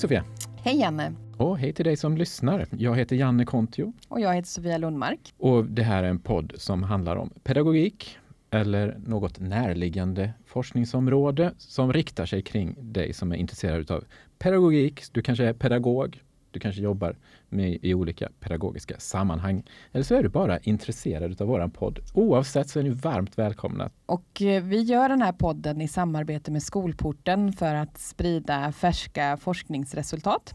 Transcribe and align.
Sofia! 0.00 0.24
Hej 0.56 0.80
Janne! 0.80 1.12
Och 1.36 1.58
hej 1.58 1.72
till 1.72 1.84
dig 1.84 1.96
som 1.96 2.16
lyssnar. 2.16 2.66
Jag 2.70 2.96
heter 2.96 3.16
Janne 3.16 3.44
Kontio. 3.44 3.92
Och 4.08 4.20
jag 4.20 4.34
heter 4.34 4.48
Sofia 4.48 4.78
Lundmark. 4.78 5.34
Och 5.38 5.64
det 5.64 5.82
här 5.82 6.02
är 6.02 6.08
en 6.08 6.18
podd 6.18 6.52
som 6.56 6.82
handlar 6.82 7.16
om 7.16 7.30
pedagogik 7.42 8.18
eller 8.50 8.96
något 9.06 9.40
närliggande 9.40 10.32
forskningsområde 10.46 11.52
som 11.58 11.92
riktar 11.92 12.26
sig 12.26 12.42
kring 12.42 12.74
dig 12.78 13.12
som 13.12 13.32
är 13.32 13.36
intresserad 13.36 13.90
av 13.90 14.04
pedagogik. 14.38 15.02
Du 15.12 15.22
kanske 15.22 15.44
är 15.44 15.52
pedagog, 15.52 16.22
du 16.50 16.60
kanske 16.60 16.82
jobbar 16.82 17.16
med 17.48 17.78
i 17.82 17.94
olika 17.94 18.28
pedagogiska 18.40 18.94
sammanhang. 18.98 19.62
Eller 19.92 20.04
så 20.04 20.14
är 20.14 20.22
du 20.22 20.28
bara 20.28 20.58
intresserad 20.58 21.42
av 21.42 21.48
våran 21.48 21.70
podd. 21.70 21.98
Oavsett 22.14 22.68
så 22.68 22.78
är 22.78 22.82
ni 22.82 22.90
varmt 22.90 23.38
välkomna. 23.38 23.90
Och 24.06 24.42
eh, 24.42 24.62
vi 24.62 24.82
gör 24.82 25.08
den 25.08 25.22
här 25.22 25.32
podden 25.32 25.80
i 25.80 25.88
samarbete 25.88 26.50
med 26.50 26.62
Skolporten 26.62 27.52
för 27.52 27.74
att 27.74 27.98
sprida 27.98 28.72
färska 28.72 29.36
forskningsresultat 29.36 30.54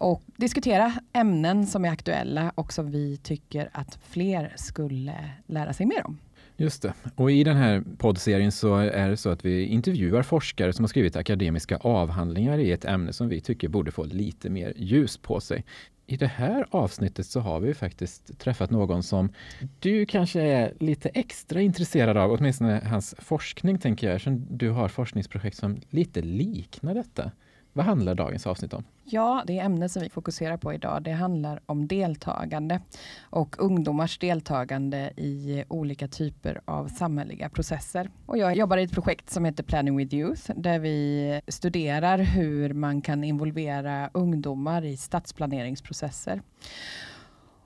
och 0.00 0.22
diskutera 0.36 0.92
ämnen 1.12 1.66
som 1.66 1.84
är 1.84 1.90
aktuella 1.90 2.52
och 2.54 2.72
som 2.72 2.90
vi 2.90 3.16
tycker 3.16 3.70
att 3.72 3.98
fler 4.02 4.52
skulle 4.56 5.30
lära 5.46 5.72
sig 5.72 5.86
mer 5.86 6.06
om. 6.06 6.18
Just 6.60 6.82
det. 6.82 6.94
Och 7.14 7.30
i 7.30 7.44
den 7.44 7.56
här 7.56 7.82
poddserien 7.98 8.52
så 8.52 8.76
är 8.76 9.10
det 9.10 9.16
så 9.16 9.30
att 9.30 9.44
vi 9.44 9.64
intervjuar 9.64 10.22
forskare 10.22 10.72
som 10.72 10.82
har 10.82 10.88
skrivit 10.88 11.16
akademiska 11.16 11.76
avhandlingar 11.76 12.58
i 12.58 12.72
ett 12.72 12.84
ämne 12.84 13.12
som 13.12 13.28
vi 13.28 13.40
tycker 13.40 13.68
borde 13.68 13.90
få 13.90 14.04
lite 14.04 14.50
mer 14.50 14.72
ljus 14.76 15.16
på 15.16 15.40
sig. 15.40 15.64
I 16.06 16.16
det 16.16 16.26
här 16.26 16.66
avsnittet 16.70 17.26
så 17.26 17.40
har 17.40 17.60
vi 17.60 17.74
faktiskt 17.74 18.38
träffat 18.38 18.70
någon 18.70 19.02
som 19.02 19.32
du 19.78 20.06
kanske 20.06 20.40
är 20.40 20.74
lite 20.80 21.08
extra 21.08 21.60
intresserad 21.60 22.16
av, 22.16 22.32
åtminstone 22.32 22.80
hans 22.84 23.14
forskning 23.18 23.78
tänker 23.78 24.06
jag, 24.06 24.16
eftersom 24.16 24.46
du 24.50 24.70
har 24.70 24.88
forskningsprojekt 24.88 25.56
som 25.56 25.80
lite 25.90 26.22
liknar 26.22 26.94
detta. 26.94 27.30
Vad 27.72 27.86
handlar 27.86 28.14
dagens 28.14 28.46
avsnitt 28.46 28.74
om? 28.74 28.84
Ja, 29.12 29.44
det 29.46 29.58
ämne 29.58 29.88
som 29.88 30.02
vi 30.02 30.08
fokuserar 30.08 30.56
på 30.56 30.74
idag, 30.74 31.02
det 31.02 31.12
handlar 31.12 31.60
om 31.66 31.86
deltagande 31.86 32.80
och 33.22 33.56
ungdomars 33.58 34.18
deltagande 34.18 35.12
i 35.16 35.64
olika 35.68 36.08
typer 36.08 36.60
av 36.64 36.88
samhälleliga 36.88 37.48
processer. 37.48 38.10
Och 38.26 38.38
jag 38.38 38.56
jobbar 38.56 38.76
i 38.76 38.82
ett 38.82 38.92
projekt 38.92 39.30
som 39.30 39.44
heter 39.44 39.62
Planning 39.62 39.96
with 39.96 40.14
Youth, 40.14 40.50
där 40.56 40.78
vi 40.78 41.40
studerar 41.48 42.18
hur 42.18 42.72
man 42.74 43.02
kan 43.02 43.24
involvera 43.24 44.10
ungdomar 44.12 44.84
i 44.84 44.96
stadsplaneringsprocesser. 44.96 46.42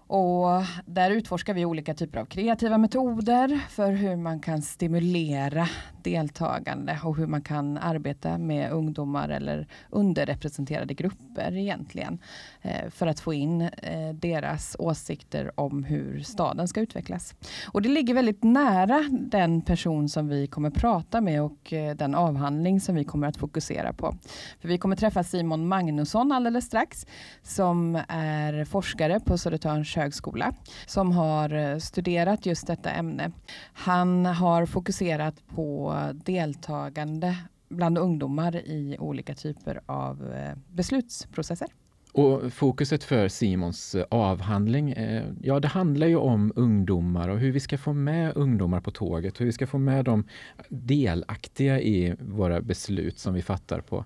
Och 0.07 0.63
där 0.87 1.11
utforskar 1.11 1.55
vi 1.55 1.65
olika 1.65 1.95
typer 1.95 2.21
av 2.21 2.25
kreativa 2.25 2.79
metoder 2.79 3.61
för 3.69 3.93
hur 3.93 4.17
man 4.17 4.41
kan 4.41 4.63
stimulera 4.63 5.69
deltagande 6.03 6.99
och 7.05 7.17
hur 7.17 7.27
man 7.27 7.43
kan 7.43 7.79
arbeta 7.79 8.39
med 8.39 8.71
ungdomar 8.73 9.29
eller 9.29 9.67
underrepresenterade 9.91 10.95
grupper 10.95 11.57
egentligen. 11.57 12.19
Eh, 12.63 12.91
för 12.91 13.07
att 13.07 13.21
få 13.21 13.35
in 13.35 13.61
eh, 13.61 14.15
deras 14.15 14.77
åsikter 14.79 15.61
om 15.61 15.85
hur 15.85 16.21
staden 16.21 16.69
ska 16.69 16.81
utvecklas. 16.81 17.35
Och 17.73 17.83
det 17.83 17.89
ligger 17.89 18.15
väldigt 18.15 18.43
nära 18.43 19.05
den 19.11 19.61
person 19.61 20.09
som 20.09 20.29
vi 20.29 20.47
kommer 20.47 20.71
prata 20.71 21.21
med 21.21 21.43
och 21.43 21.73
eh, 21.73 21.97
den 21.97 22.15
avhandling 22.15 22.81
som 22.81 22.95
vi 22.95 23.05
kommer 23.05 23.29
att 23.29 23.37
fokusera 23.37 23.93
på. 23.93 24.15
För 24.61 24.69
vi 24.69 24.79
kommer 24.79 24.97
träffa 24.97 25.23
Simon 25.23 25.69
Magnusson 25.69 26.33
alldeles 26.33 26.65
strax 26.65 27.07
som 27.43 28.03
är 28.09 28.65
forskare 28.65 29.21
på 29.21 29.39
Södertörns 29.39 29.94
högskola 29.97 30.55
som 30.87 31.13
har 31.13 31.55
eh, 31.55 31.79
studerat 31.79 32.47
just 32.47 32.67
detta 32.67 32.91
ämne. 32.91 33.33
Han 33.73 34.27
har 34.27 34.67
fokuserat 34.67 35.35
på 35.55 35.97
deltagande 36.15 37.37
bland 37.69 37.99
ungdomar 37.99 38.57
i 38.57 38.97
olika 38.99 39.35
typer 39.35 39.81
av 39.87 40.35
eh, 40.35 40.59
beslutsprocesser. 40.73 41.69
Och 42.13 42.53
fokuset 42.53 43.05
för 43.05 43.29
Simons 43.29 43.95
eh, 43.95 44.05
avhandling, 44.11 44.95
ja 45.43 45.61
det 45.61 45.69
handlar 45.69 46.07
ju 46.07 46.17
om 46.17 46.53
ungdomar 46.57 47.29
och 47.29 47.39
hur 47.39 47.53
vi 47.53 47.61
ska 47.61 47.79
få 47.79 47.93
med 47.93 48.37
ungdomar 48.37 48.81
på 48.81 48.91
tåget, 48.91 49.41
hur 49.41 49.47
vi 49.47 49.53
ska 49.53 49.67
få 49.67 49.79
med 49.79 50.05
dem 50.05 50.25
delaktiga 50.69 51.81
i 51.81 52.17
våra 52.19 52.61
beslut 52.61 53.19
som 53.19 53.35
vi 53.35 53.43
fattar 53.43 53.81
på 53.81 54.05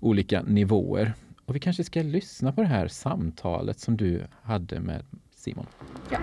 olika 0.00 0.42
nivåer. 0.42 1.14
Och 1.46 1.54
vi 1.54 1.60
kanske 1.60 1.84
ska 1.84 2.02
lyssna 2.02 2.52
på 2.52 2.60
det 2.60 2.66
här 2.66 2.88
samtalet 2.88 3.80
som 3.80 3.96
du 3.96 4.26
hade 4.42 4.80
med 4.80 5.04
Simon. 5.34 5.66
Ja. 6.10 6.18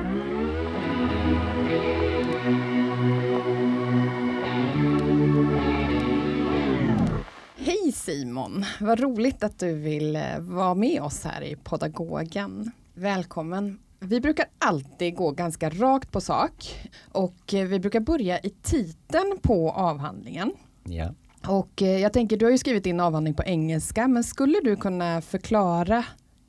Hej 7.55 7.91
Simon! 7.93 8.65
Vad 8.81 8.99
roligt 8.99 9.43
att 9.43 9.59
du 9.59 9.73
vill 9.73 10.15
eh, 10.15 10.39
vara 10.39 10.75
med 10.75 11.01
oss 11.01 11.23
här 11.23 11.41
i 11.41 11.55
Podagogen. 11.55 12.71
Välkommen! 12.93 13.79
Vi 13.99 14.21
brukar 14.21 14.45
alltid 14.59 15.15
gå 15.15 15.31
ganska 15.31 15.69
rakt 15.69 16.11
på 16.11 16.21
sak 16.21 16.89
och 17.11 17.53
eh, 17.53 17.67
vi 17.67 17.79
brukar 17.79 17.99
börja 17.99 18.39
i 18.39 18.49
titeln 18.49 19.37
på 19.41 19.71
avhandlingen. 19.71 20.51
Ja. 20.83 21.13
Och 21.47 21.81
eh, 21.81 22.01
jag 22.01 22.13
tänker, 22.13 22.37
du 22.37 22.45
har 22.45 22.51
ju 22.51 22.57
skrivit 22.57 22.83
din 22.83 22.99
avhandling 22.99 23.33
på 23.33 23.43
engelska, 23.43 24.07
men 24.07 24.23
skulle 24.23 24.59
du 24.63 24.75
kunna 24.75 25.21
förklara 25.21 26.05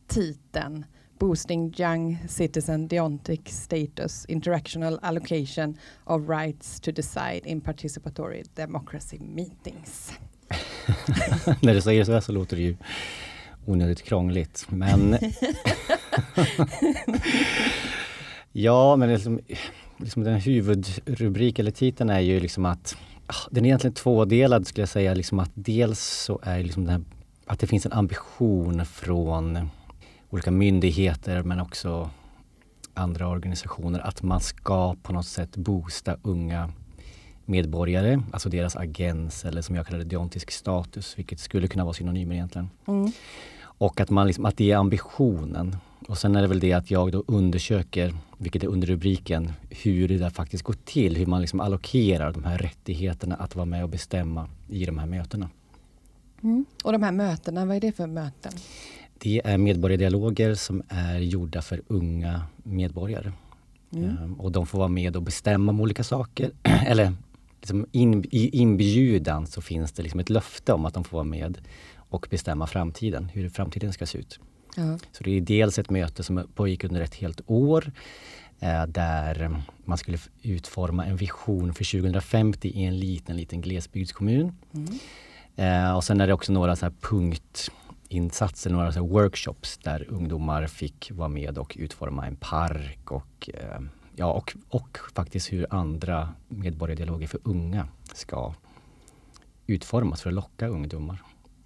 titeln 0.09 0.85
Boosting 1.19 1.75
Young 1.79 2.19
Citizen 2.29 2.89
Deontic 2.89 3.41
Status 3.47 4.25
Interactional 4.25 4.99
Allocation 5.03 5.77
of 6.05 6.29
Rights 6.29 6.81
to 6.81 6.91
Decide 6.93 7.41
in 7.45 7.61
Participatory 7.61 8.43
Democracy 8.55 9.19
Meetings. 9.19 10.13
När 11.63 11.75
du 11.75 11.81
säger 11.81 12.05
så 12.05 12.21
så 12.21 12.33
låter 12.33 12.57
det 12.57 12.63
ju 12.63 12.77
onödigt 13.67 14.03
krångligt. 14.03 14.67
Men 14.69 15.19
ja, 18.53 18.97
men 18.97 19.13
liksom, 19.13 19.41
liksom 19.97 20.25
den 20.25 20.35
huvudrubrik 20.35 21.59
eller 21.59 21.71
titeln 21.71 22.11
är 22.11 22.21
ju 22.21 22.41
liksom 22.41 22.65
att 22.65 22.97
den 23.51 23.65
är 23.65 23.69
egentligen 23.69 23.95
tvådelad 23.95 24.67
skulle 24.67 24.83
jag 24.83 24.89
säga. 24.89 25.15
Liksom 25.15 25.39
att 25.39 25.51
dels 25.55 26.01
så 26.01 26.41
är 26.43 26.63
liksom 26.63 26.85
den, 26.85 27.05
att 27.47 27.59
det 27.59 27.67
finns 27.67 27.87
en 27.87 27.93
ambition 27.93 28.87
från 28.87 29.71
olika 30.31 30.51
myndigheter 30.51 31.43
men 31.43 31.61
också 31.61 32.11
andra 32.95 33.29
organisationer 33.29 34.01
att 34.01 34.23
man 34.23 34.41
ska 34.41 34.95
på 35.03 35.13
något 35.13 35.27
sätt 35.27 35.57
boosta 35.57 36.17
unga 36.23 36.73
medborgare, 37.45 38.23
alltså 38.33 38.49
deras 38.49 38.77
agens 38.77 39.45
eller 39.45 39.63
som 39.63 39.77
jag 39.77 39.87
kallar 39.87 39.99
det 39.99 40.05
deontisk 40.05 40.51
status, 40.51 41.19
vilket 41.19 41.41
skulle 41.41 41.69
kunna 41.69 41.85
vara 41.85 41.95
synonymer 41.95 42.35
egentligen. 42.35 42.71
Mm. 42.87 43.13
Och 43.63 44.01
att, 44.01 44.11
man 44.11 44.27
liksom, 44.27 44.45
att 44.45 44.57
det 44.57 44.71
är 44.71 44.77
ambitionen. 44.77 45.77
Och 46.09 46.19
sen 46.19 46.37
är 46.37 46.43
det 46.43 46.49
väl 46.49 46.61
det 46.61 46.73
att 46.73 46.91
jag 46.91 47.13
då 47.13 47.25
undersöker, 47.27 48.15
vilket 48.39 48.65
är 48.65 48.69
under 48.69 48.87
rubriken, 48.87 49.53
hur 49.71 50.09
det 50.09 50.19
där 50.19 50.31
faktiskt 50.31 50.65
går 50.65 50.77
till, 50.85 51.17
hur 51.17 51.27
man 51.27 51.41
liksom 51.41 51.61
allokerar 51.61 52.33
de 52.33 52.45
här 52.45 52.59
rättigheterna 52.59 53.35
att 53.35 53.57
vara 53.57 53.67
med 53.67 53.83
och 53.83 53.89
bestämma 53.89 54.49
i 54.69 54.85
de 54.85 54.99
här 54.99 55.07
mötena. 55.07 55.51
Mm. 56.43 56.65
Och 56.85 56.93
de 56.93 57.03
här 57.03 57.13
mötena, 57.13 57.67
vad 57.67 57.77
är 57.77 57.81
det 57.81 57.93
för 57.93 58.07
möten? 58.07 58.53
Det 59.19 59.43
är 59.45 59.59
medborgardialoger 59.59 60.55
som 60.55 60.83
är 60.89 61.19
gjorda 61.19 61.63
för 61.63 61.83
unga 61.87 62.43
medborgare. 62.63 63.33
Mm. 63.93 64.23
Um, 64.23 64.41
och 64.41 64.53
de 64.53 64.67
får 64.67 64.79
vara 64.79 64.89
med 64.89 65.17
och 65.17 65.23
bestämma 65.23 65.73
om 65.73 65.81
olika 65.81 66.05
saker. 66.05 66.51
Eller 66.63 67.13
liksom 67.61 67.87
in, 67.93 68.25
i 68.31 68.59
inbjudan 68.59 69.47
så 69.47 69.61
finns 69.61 69.93
det 69.93 70.03
liksom 70.03 70.21
ett 70.21 70.31
löfte 70.31 70.73
om 70.73 70.87
att 70.87 70.95
de 70.95 71.05
får 71.05 71.17
vara 71.17 71.25
med 71.25 71.59
och 71.97 72.27
bestämma 72.31 72.67
framtiden, 72.67 73.29
hur 73.33 73.49
framtiden 73.49 73.93
ska 73.93 74.07
se 74.07 74.19
ut. 74.19 74.41
Mm. 74.77 74.99
Så 75.13 75.25
det 75.25 75.31
är 75.31 75.41
dels 75.41 75.79
ett 75.79 75.91
möte 75.91 76.23
som 76.23 76.49
pågick 76.55 76.85
under 76.85 77.01
ett 77.01 77.15
helt 77.15 77.41
år 77.47 77.93
eh, 78.61 78.87
där 78.87 79.63
man 79.85 79.99
skulle 79.99 80.19
utforma 80.43 81.07
en 81.07 81.17
vision 81.17 81.75
för 81.75 82.01
2050 82.01 82.69
i 82.69 82.85
en 82.85 82.99
liten, 82.99 83.37
liten 83.37 83.61
glesbygdskommun. 83.61 84.53
Mm. 84.75 84.99
Eh, 85.57 85.97
och 85.97 86.05
sen 86.05 86.21
är 86.21 86.27
det 86.27 86.33
också 86.33 86.53
några 86.53 86.77
så 86.77 86.87
här 86.87 86.93
punktinsatser, 87.01 88.71
några 88.71 88.93
så 88.93 89.07
workshops 89.07 89.79
där 89.79 90.07
ungdomar 90.09 90.67
fick 90.67 91.11
vara 91.15 91.29
med 91.29 91.59
och 91.59 91.77
utforma 91.79 92.27
en 92.27 92.37
park 92.37 93.11
och 93.11 93.51
eh, 93.55 93.81
ja, 94.17 94.33
och, 94.33 94.55
och 94.69 94.99
faktiskt 95.15 95.53
hur 95.53 95.67
andra 95.71 96.29
medborgardialoger 96.49 97.27
för 97.27 97.41
unga 97.43 97.89
ska 98.13 98.55
utformas 99.67 100.23
för 100.23 100.31
att 100.31 100.35
locka 100.35 100.67
ungdomar. 100.67 101.23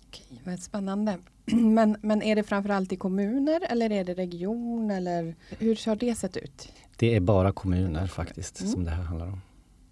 Okej, 0.09 0.43
vad 0.45 0.61
spännande. 0.61 1.19
Men, 1.53 1.97
men 2.03 2.23
är 2.23 2.37
det 2.37 2.43
framförallt 2.43 2.93
i 2.93 2.97
kommuner 2.97 3.61
eller 3.71 3.93
är 3.93 4.05
det 4.05 4.15
region 4.15 4.91
eller 4.91 5.35
hur 5.59 5.87
har 5.87 5.97
det 5.97 6.15
sett 6.15 6.37
ut? 6.37 6.73
Det 6.97 7.17
är 7.17 7.21
bara 7.21 7.53
kommuner 7.53 8.07
faktiskt 8.07 8.61
mm. 8.61 8.73
som 8.73 8.85
det 8.85 8.91
här 8.91 9.03
handlar 9.03 9.27
om. 9.27 9.41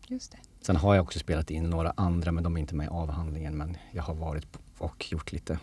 Just 0.09 0.33
det. 0.33 0.39
Sen 0.61 0.77
har 0.77 0.95
jag 0.95 1.03
också 1.03 1.19
spelat 1.19 1.51
in 1.51 1.71
några 1.71 1.93
andra 1.97 2.33
men 2.33 2.45
de 2.45 2.57
är 2.57 2.61
inte 2.61 2.75
med 2.75 2.85
i 2.85 2.89
avhandlingen 2.89 3.57
men 3.57 3.77
jag 3.93 4.03
har 4.03 4.15
varit 4.15 4.47
och 4.79 5.13
gjort 5.13 5.33
lite 5.33 5.59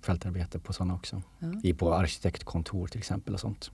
fältarbete 0.00 0.58
på 0.58 0.72
sådana 0.72 0.94
också. 0.94 1.22
Ja. 1.38 1.48
I 1.62 1.74
på 1.74 1.94
arkitektkontor 1.94 2.86
till 2.86 2.98
exempel 2.98 3.34
och 3.34 3.40
sånt. 3.40 3.70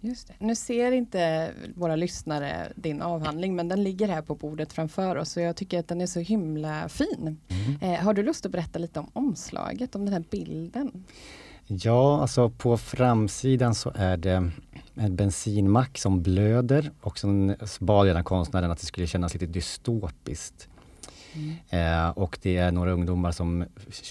Just 0.00 0.28
det. 0.28 0.34
Nu 0.38 0.54
ser 0.54 0.92
inte 0.92 1.50
våra 1.74 1.96
lyssnare 1.96 2.72
din 2.76 3.02
avhandling 3.02 3.56
men 3.56 3.68
den 3.68 3.82
ligger 3.82 4.08
här 4.08 4.22
på 4.22 4.34
bordet 4.34 4.72
framför 4.72 5.16
oss 5.16 5.36
och 5.36 5.42
jag 5.42 5.56
tycker 5.56 5.78
att 5.78 5.88
den 5.88 6.00
är 6.00 6.06
så 6.06 6.20
himla 6.20 6.88
fin. 6.88 7.38
Mm. 7.48 7.94
Eh, 7.94 8.04
har 8.04 8.14
du 8.14 8.22
lust 8.22 8.46
att 8.46 8.52
berätta 8.52 8.78
lite 8.78 9.00
om 9.00 9.10
omslaget, 9.12 9.94
om 9.94 10.04
den 10.04 10.12
här 10.12 10.24
bilden? 10.30 11.04
Ja, 11.66 12.20
alltså 12.20 12.50
på 12.50 12.76
framsidan 12.76 13.74
så 13.74 13.92
är 13.94 14.16
det 14.16 14.50
en 14.94 15.16
bensinmack 15.16 15.98
som 15.98 16.22
blöder 16.22 16.90
och 17.00 17.18
så 17.18 17.56
bad 17.80 18.08
jag 18.08 18.16
den 18.16 18.24
konstnären 18.24 18.70
att 18.70 18.78
det 18.78 18.86
skulle 18.86 19.06
kännas 19.06 19.34
lite 19.34 19.46
dystopiskt. 19.46 20.68
Mm. 21.32 21.56
Eh, 21.68 22.10
och 22.10 22.38
det 22.42 22.56
är 22.56 22.72
några 22.72 22.92
ungdomar 22.92 23.32
som 23.32 23.64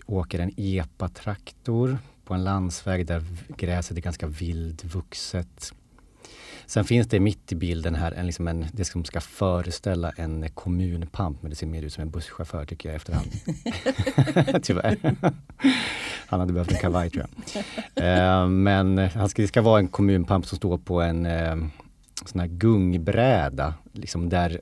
åker 0.05 0.39
en 0.39 0.51
epatraktor 0.57 1.97
på 2.25 2.33
en 2.33 2.43
landsväg 2.43 3.05
där 3.05 3.23
gräset 3.57 3.97
är 3.97 4.01
ganska 4.01 4.27
vildvuxet. 4.27 5.73
Sen 6.69 6.85
finns 6.85 7.07
det 7.07 7.19
mitt 7.19 7.51
i 7.51 7.55
bilden 7.55 7.95
här 7.95 8.11
en, 8.11 8.25
liksom 8.25 8.47
en, 8.47 8.65
det 8.73 8.85
som 8.85 9.05
ska 9.05 9.21
föreställa 9.21 10.09
en 10.09 10.49
kommunpamp, 10.49 11.41
men 11.41 11.49
det 11.49 11.55
ser 11.55 11.67
mer 11.67 11.81
ut 11.81 11.93
som 11.93 12.01
en 12.01 12.09
busschaufför 12.09 12.65
tycker 12.65 12.89
jag 12.89 12.95
efterhand. 12.95 13.31
Tyvärr. 14.63 15.15
Han 16.27 16.39
hade 16.39 16.53
behövt 16.53 16.71
en 16.71 16.77
kavaj 16.77 17.09
tror 17.09 17.25
jag. 17.25 18.43
Uh, 18.43 18.49
men 18.49 18.97
han 18.97 19.29
ska, 19.29 19.41
det 19.41 19.47
ska 19.47 19.61
vara 19.61 19.79
en 19.79 19.87
kommunpamp 19.87 20.45
som 20.45 20.57
står 20.57 20.77
på 20.77 21.01
en 21.01 21.25
uh, 21.25 21.67
sån 22.25 22.39
här 22.39 22.47
gungbräda, 22.47 23.73
liksom 23.91 24.29
där 24.29 24.61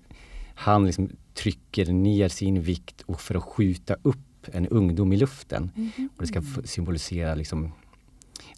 han 0.55 0.85
liksom 0.85 1.09
trycker 1.33 1.85
ner 1.85 2.29
sin 2.29 2.61
vikt 2.61 3.01
och 3.01 3.21
för 3.21 3.35
att 3.35 3.43
skjuta 3.43 3.95
upp 4.01 4.47
en 4.51 4.67
ungdom 4.67 5.13
i 5.13 5.17
luften. 5.17 5.71
Mm. 5.75 6.09
Och 6.15 6.21
det 6.21 6.27
ska 6.27 6.41
symbolisera 6.63 7.35
liksom 7.35 7.71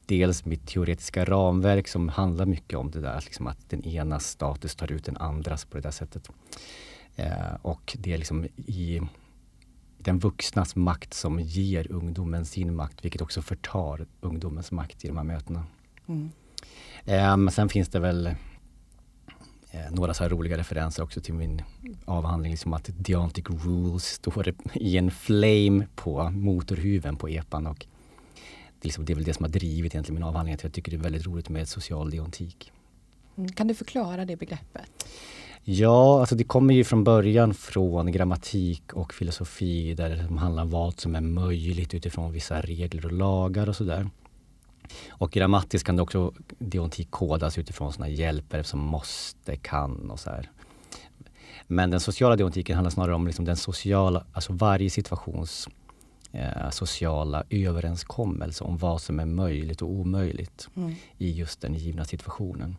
dels 0.06 0.46
mitt 0.46 0.68
teoretiska 0.68 1.26
ramverk 1.26 1.88
som 1.88 2.10
handlar 2.10 2.46
mycket 2.46 2.80
om 2.80 2.92
det 2.92 3.02
där 3.02 3.22
liksom 3.26 3.48
att 3.48 3.70
den 3.70 3.86
ena 3.86 4.20
status 4.20 4.76
tar 4.76 4.92
ut 4.92 5.06
den 5.06 5.18
andras 5.18 5.66
på 5.66 5.78
det 5.78 5.84
där 5.84 5.92
sättet. 5.92 6.30
Eh, 7.16 7.56
och 7.62 7.98
det 8.00 8.14
är 8.14 8.18
liksom 8.18 8.46
i 8.56 9.02
den 9.98 10.20
vuxnas 10.20 10.76
makt 10.76 11.14
som 11.14 11.40
ger 11.40 11.92
ungdomen 11.92 12.46
sin 12.46 12.76
makt, 12.76 13.06
vilket 13.06 13.22
också 13.22 13.42
förtar 13.42 14.06
ungdomens 14.22 14.72
makt 14.72 15.06
i 15.06 15.08
de 15.08 15.18
här 15.18 15.24
mötena. 15.24 15.64
Mm. 16.08 16.30
Eh, 17.06 17.38
men 17.38 17.52
sen 17.52 17.70
finns 17.70 17.90
det 17.90 18.00
väl 18.00 18.28
eh, 19.72 19.92
några 19.92 20.14
så 20.14 20.24
här 20.24 20.30
roliga 20.30 20.58
referenser 20.58 21.04
också 21.04 21.22
till 21.22 21.34
min 21.34 21.62
avhandling, 22.06 22.52
liksom 22.52 22.74
att 22.74 22.90
Deontic 22.94 23.46
Rules 23.50 24.06
står 24.06 24.54
i 24.74 24.98
en 24.98 25.12
flame 25.12 25.88
på 25.96 26.30
motorhuven 26.30 27.16
på 27.16 27.30
epan 27.30 27.68
och 27.68 27.86
det, 28.82 28.88
liksom, 28.88 29.06
det 29.06 29.14
är 29.14 29.16
väl 29.16 29.24
det 29.24 29.34
som 29.34 29.44
har 29.44 29.52
drivit 29.52 29.94
egentligen 29.94 30.16
min 30.16 30.24
avhandling, 30.24 30.56
att 30.56 30.64
jag 30.64 30.74
tycker 30.74 30.92
det 30.92 30.98
är 30.98 31.02
väldigt 31.02 31.26
roligt 31.26 31.50
med 31.50 31.68
social 31.68 32.10
deontik. 32.10 32.72
Mm. 33.38 33.52
Kan 33.52 33.68
du 33.68 33.74
förklara 33.74 34.26
det 34.26 34.36
begreppet? 34.36 35.06
Ja, 35.64 36.20
alltså 36.20 36.36
det 36.36 36.44
kommer 36.44 36.74
ju 36.74 36.84
från 36.84 37.04
början 37.04 37.54
från 37.54 38.12
grammatik 38.12 38.94
och 38.94 39.14
filosofi 39.14 39.94
där 39.94 40.10
det 40.10 40.40
handlar 40.40 40.64
om 40.64 40.70
vad 40.70 41.00
som 41.00 41.16
är 41.16 41.22
möjligt 41.22 41.94
utifrån 41.94 42.32
vissa 42.32 42.62
regler 42.62 43.06
och 43.06 43.12
lagar 43.12 43.70
och 43.70 43.76
sådär. 43.76 44.10
Och 45.10 45.32
grammatiskt 45.32 45.86
kan 45.86 45.96
det 45.96 46.02
också 46.02 46.34
deontik 46.60 47.12
kodas 47.12 47.58
utifrån 47.58 47.94
sådana 47.94 48.10
hjälper 48.10 48.64
som 48.64 48.80
måste, 48.80 49.56
kan 49.56 50.12
och 50.12 50.20
så 50.20 50.30
här. 50.30 50.50
Men 51.68 51.90
den 51.90 52.00
sociala 52.00 52.36
deontiken 52.36 52.76
handlar 52.76 52.92
snarare 52.92 53.16
om 53.16 53.28
liksom 53.28 53.46
den 53.46 53.58
sociala, 53.58 54.26
alltså 54.34 54.54
varje 54.54 54.90
situations 54.90 55.70
eh, 56.32 56.70
sociala 56.70 57.44
överenskommelser 57.50 58.66
om 58.66 58.78
vad 58.78 59.02
som 59.02 59.20
är 59.20 59.26
möjligt 59.26 59.82
och 59.82 59.90
omöjligt 59.90 60.68
mm. 60.76 60.96
i 61.18 61.32
just 61.32 61.62
den 61.62 61.74
givna 61.74 62.06
situationen. 62.06 62.78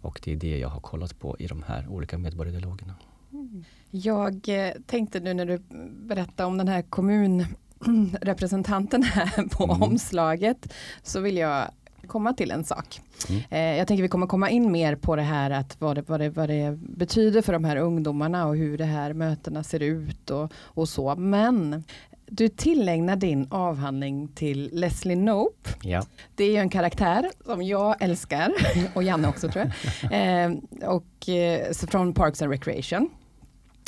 Och 0.00 0.20
det 0.24 0.32
är 0.32 0.36
det 0.36 0.58
jag 0.58 0.68
har 0.68 0.80
kollat 0.80 1.18
på 1.18 1.36
i 1.38 1.46
de 1.46 1.62
här 1.62 1.88
olika 1.88 2.18
medborgardialogerna. 2.18 2.94
Mm. 3.32 3.64
Jag 3.90 4.48
eh, 4.48 4.72
tänkte 4.86 5.20
nu 5.20 5.34
när 5.34 5.46
du 5.46 5.58
berättade 5.90 6.46
om 6.46 6.58
den 6.58 6.68
här 6.68 6.82
kommunrepresentanten 6.82 9.02
här 9.02 9.48
på 9.56 9.64
mm. 9.64 9.82
omslaget 9.82 10.72
så 11.02 11.20
vill 11.20 11.36
jag 11.36 11.70
komma 12.06 12.32
till 12.32 12.50
en 12.50 12.64
sak. 12.64 13.00
Mm. 13.28 13.42
Eh, 13.50 13.78
jag 13.78 13.88
tänker 13.88 14.02
vi 14.02 14.08
kommer 14.08 14.26
komma 14.26 14.50
in 14.50 14.72
mer 14.72 14.96
på 14.96 15.16
det 15.16 15.22
här 15.22 15.50
att 15.50 15.80
vad 15.80 15.96
det, 15.96 16.08
vad, 16.08 16.20
det, 16.20 16.30
vad 16.30 16.48
det 16.48 16.78
betyder 16.80 17.42
för 17.42 17.52
de 17.52 17.64
här 17.64 17.76
ungdomarna 17.76 18.46
och 18.46 18.56
hur 18.56 18.78
det 18.78 18.84
här 18.84 19.12
mötena 19.12 19.62
ser 19.62 19.82
ut 19.82 20.30
och, 20.30 20.52
och 20.54 20.88
så. 20.88 21.16
Men 21.16 21.84
du 22.30 22.48
tillägnar 22.48 23.16
din 23.16 23.46
avhandling 23.50 24.28
till 24.28 24.70
Leslie 24.72 25.16
Knope. 25.16 25.70
Ja. 25.82 26.06
Det 26.34 26.44
är 26.44 26.50
ju 26.50 26.56
en 26.56 26.70
karaktär 26.70 27.30
som 27.44 27.62
jag 27.62 28.02
älskar 28.02 28.52
och 28.94 29.02
Janne 29.02 29.28
också 29.28 29.48
tror 29.48 29.64
jag. 29.64 29.72
Eh, 30.12 30.52
och 30.88 31.28
eh, 31.28 31.72
från 31.72 32.14
Parks 32.14 32.42
and 32.42 32.52
Recreation. 32.52 33.10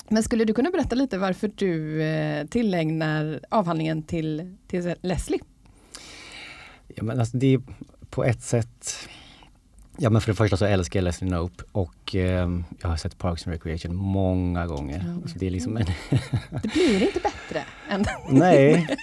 Men 0.08 0.22
skulle 0.22 0.44
du 0.44 0.54
kunna 0.54 0.70
berätta 0.70 0.94
lite 0.94 1.18
varför 1.18 1.50
du 1.54 2.02
eh, 2.02 2.46
tillägnar 2.46 3.40
avhandlingen 3.48 4.02
till, 4.02 4.56
till 4.66 4.94
Leslie? 5.00 5.40
Ja, 6.88 7.02
men 7.02 7.20
alltså 7.20 7.36
det 7.36 7.54
är 7.54 7.62
på 8.10 8.24
ett 8.24 8.42
sätt 8.42 9.08
Ja 10.02 10.10
men 10.10 10.20
för 10.20 10.32
det 10.32 10.36
första 10.36 10.56
så 10.56 10.64
älskar 10.64 11.00
jag 11.00 11.04
Leslie 11.04 11.30
Knope 11.30 11.64
och 11.72 12.14
eh, 12.14 12.50
jag 12.80 12.88
har 12.88 12.96
sett 12.96 13.18
Parks 13.18 13.46
and 13.46 13.54
Recreation 13.54 13.96
många 13.96 14.66
gånger. 14.66 15.20
Ja. 15.22 15.28
Så 15.28 15.38
det, 15.38 15.46
är 15.46 15.50
liksom 15.50 15.76
en 15.76 15.86
det 16.50 16.68
blir 16.72 17.02
inte 17.02 17.20
bättre? 17.20 17.39
Än 17.88 18.04
Nej, 18.30 18.96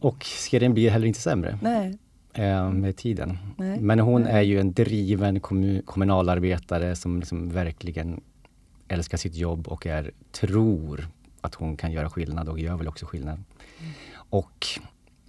och 0.00 0.24
serien 0.24 0.74
blir 0.74 0.90
heller 0.90 1.06
inte 1.06 1.20
sämre. 1.20 1.58
Nej. 1.62 1.98
Eh, 2.32 2.70
med 2.70 2.96
tiden. 2.96 3.38
Nej. 3.56 3.80
Men 3.80 3.98
hon 3.98 4.26
är 4.26 4.42
ju 4.42 4.60
en 4.60 4.72
driven 4.72 5.40
kommun 5.40 5.82
kommunalarbetare 5.82 6.96
som 6.96 7.20
liksom 7.20 7.48
verkligen 7.48 8.20
älskar 8.88 9.18
sitt 9.18 9.34
jobb 9.34 9.68
och 9.68 9.86
är, 9.86 10.10
tror 10.32 11.08
att 11.40 11.54
hon 11.54 11.76
kan 11.76 11.92
göra 11.92 12.10
skillnad 12.10 12.48
och 12.48 12.58
gör 12.58 12.76
väl 12.76 12.88
också 12.88 13.06
skillnad. 13.06 13.34
Mm. 13.34 13.92
Och 14.14 14.66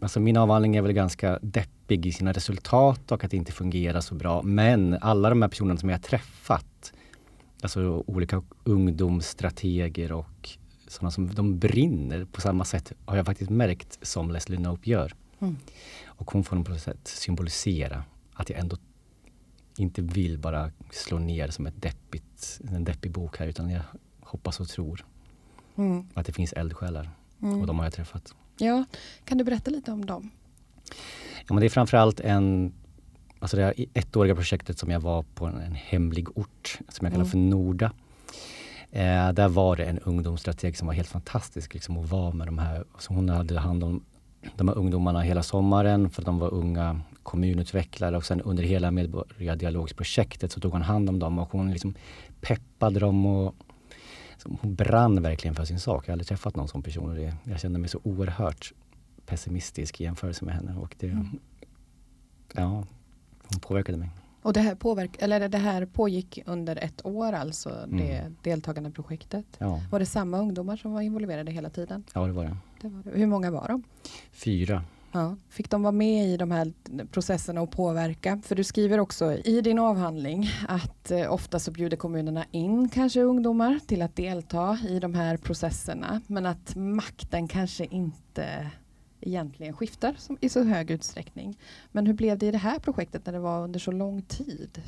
Alltså 0.02 0.20
min 0.20 0.38
avhandling 0.38 0.76
är 0.76 0.82
väl 0.82 0.94
ganska 0.94 1.40
deppig 1.42 2.06
i 2.06 2.12
sina 2.12 2.32
resultat 2.32 3.12
och 3.12 3.24
att 3.24 3.32
det 3.32 3.38
inte 3.38 3.52
fungerar 3.52 4.02
så 4.02 4.16
bra. 4.16 4.42
Men 4.42 4.98
alla 5.02 5.30
de 5.30 5.42
här 5.42 5.50
personerna 5.50 5.80
som 5.80 5.90
jag 5.90 5.98
har 5.98 6.02
träffat, 6.02 6.94
alltså 7.62 8.04
olika 8.08 8.44
ungdomsstrateger 8.64 10.12
och 10.12 10.50
sådana 10.92 11.12
som 11.12 11.36
de 11.36 11.60
brinner 11.60 12.26
på 12.26 12.42
samma 12.42 12.66
sätt 12.66 12.92
har 13.06 13.18
jag 13.18 13.26
faktiskt 13.26 13.50
märkt 13.52 14.00
som 14.02 14.32
Leslie 14.32 14.58
Knope 14.58 14.90
gör. 14.90 15.14
Mm. 15.40 15.58
Och 16.06 16.32
hon 16.32 16.44
får 16.44 16.64
på 16.64 16.72
något 16.72 16.82
sätt 16.82 17.08
symbolisera 17.08 18.04
att 18.34 18.50
jag 18.50 18.60
ändå 18.60 18.78
inte 19.78 20.02
vill 20.02 20.38
bara 20.38 20.72
slå 20.92 21.20
ner 21.20 21.48
som 21.48 21.66
ett 21.66 21.82
deppigt, 21.82 22.62
en 22.72 22.84
deppig 22.84 23.12
bok 23.12 23.38
här 23.38 23.48
utan 23.48 23.70
jag 23.70 23.82
hoppas 24.20 24.60
och 24.60 24.68
tror 24.68 25.06
mm. 25.76 26.08
att 26.14 26.26
det 26.26 26.34
finns 26.34 26.54
eldsjälar. 26.54 27.10
Mm. 27.42 27.62
Och 27.62 27.68
de 27.68 27.78
har 27.78 27.86
jag 27.86 27.94
träffat. 27.94 28.36
Ja, 28.58 28.86
kan 29.26 29.38
du 29.38 29.44
berätta 29.44 29.72
lite 29.72 29.92
om 29.92 30.06
dem? 30.06 30.30
Ja, 31.48 31.54
men 31.54 31.60
det 31.60 31.66
är 31.66 31.70
framförallt 31.70 32.20
en 32.20 32.74
Alltså 33.40 33.58
det 33.58 33.74
ettåriga 33.94 34.36
projektet 34.36 34.80
som 34.80 34.92
jag 34.92 35.00
var 35.00 35.24
på 35.24 35.46
en 35.46 35.76
hemlig 35.76 36.38
ort 36.38 36.80
som 36.90 37.06
jag 37.06 37.14
kallar 37.14 37.26
mm. 37.26 37.32
för 37.32 37.38
Norda. 37.38 37.92
Eh, 38.92 39.32
där 39.32 39.48
var 39.48 39.76
det 39.76 39.86
en 39.86 40.00
ungdomsstrateg 40.00 40.78
som 40.78 40.88
var 40.88 40.94
helt 40.94 41.08
fantastisk 41.08 41.74
liksom, 41.74 41.98
att 41.98 42.10
vara 42.10 42.34
med 42.34 42.48
de 42.48 42.58
här. 42.58 42.84
Så 43.00 43.14
hon 43.14 43.30
hade 43.30 43.60
hand 43.60 43.84
om 43.84 44.04
de 44.56 44.68
här 44.68 44.78
ungdomarna 44.78 45.22
hela 45.22 45.44
sommaren 45.44 46.10
för 46.10 46.22
att 46.22 46.26
de 46.26 46.40
var 46.40 46.54
unga 46.54 47.02
kommunutvecklare 47.24 48.18
och 48.18 48.26
sen 48.26 48.42
under 48.42 48.64
hela 48.64 48.92
medborgardialogsprojektet 48.92 50.52
så 50.52 50.60
tog 50.60 50.72
hon 50.72 50.82
hand 50.82 51.10
om 51.10 51.20
dem 51.20 51.40
och 51.40 51.52
hon 51.52 51.72
liksom 51.72 51.96
peppade 52.42 53.00
dem 53.00 53.26
och 53.26 53.56
hon 54.44 54.76
brann 54.76 55.22
verkligen 55.22 55.56
för 55.56 55.66
sin 55.66 55.80
sak. 55.80 56.04
Jag 56.06 56.12
har 56.12 56.14
aldrig 56.14 56.28
träffat 56.28 56.56
någon 56.56 56.68
sån 56.68 56.84
person 56.84 57.10
och 57.10 57.16
det, 57.16 57.36
jag 57.44 57.60
kände 57.60 57.80
mig 57.80 57.90
så 57.90 58.00
oerhört 58.04 58.74
pessimistisk 59.26 60.02
i 60.02 60.04
jämförelse 60.04 60.46
med 60.46 60.56
henne. 60.56 60.76
Och 60.76 60.96
det, 61.00 61.08
mm. 61.08 61.40
ja, 62.54 62.84
hon 63.38 63.60
påverkade 63.62 63.98
mig. 63.98 64.10
Och 64.42 64.54
det 64.54 64.60
här, 64.60 64.76
påverk, 64.76 65.16
eller 65.20 65.50
det 65.50 65.58
här 65.58 65.86
pågick 65.86 66.40
under 66.46 66.76
ett 66.76 67.06
år 67.06 67.34
alltså, 67.34 67.70
mm. 67.70 67.98
det 67.98 68.32
deltagande 68.50 68.92
projektet? 68.92 69.46
Ja. 69.58 69.82
Var 69.92 70.00
det 70.00 70.06
samma 70.06 70.40
ungdomar 70.40 70.78
som 70.78 70.94
var 70.94 71.02
involverade 71.02 71.52
hela 71.52 71.70
tiden? 71.70 72.04
Ja, 72.14 72.28
det 72.28 72.34
var 72.34 72.44
det. 72.44 72.58
det, 72.82 72.88
var 72.88 73.04
det. 73.04 73.20
Hur 73.20 73.28
många 73.28 73.52
var 73.52 73.68
de? 73.68 73.84
Fyra. 74.32 74.84
Ja. 75.12 75.36
Fick 75.50 75.70
de 75.70 75.84
vara 75.84 75.92
med 75.92 76.28
i 76.28 76.38
de 76.38 76.52
här 76.52 76.74
processerna 77.12 77.62
och 77.62 77.72
påverka? 77.72 78.42
För 78.46 78.56
du 78.56 78.64
skriver 78.64 79.00
också 79.00 79.34
i 79.34 79.62
din 79.62 79.80
avhandling 79.80 80.50
att 80.68 81.12
eh, 81.12 81.34
ofta 81.34 81.60
så 81.60 81.72
bjuder 81.72 81.98
kommunerna 81.98 82.46
in 82.52 82.90
kanske 82.90 83.22
ungdomar 83.22 83.80
till 83.88 84.02
att 84.02 84.16
delta 84.16 84.78
i 84.90 85.00
de 85.00 85.14
här 85.14 85.38
processerna 85.38 86.22
men 86.28 86.46
att 86.46 86.76
makten 86.76 87.48
kanske 87.48 87.86
inte 87.86 88.72
egentligen 89.22 89.74
skiftar 89.74 90.16
som, 90.18 90.38
i 90.42 90.50
så 90.50 90.64
hög 90.64 90.92
utsträckning. 90.92 91.58
Men 91.92 92.06
hur 92.06 92.14
blev 92.14 92.38
det 92.38 92.46
i 92.46 92.52
det 92.52 92.58
här 92.58 92.80
projektet 92.80 93.26
när 93.26 93.34
det 93.34 93.40
var 93.40 93.64
under 93.64 93.80
så 93.80 93.92
lång 93.92 94.22
tid? 94.22 94.82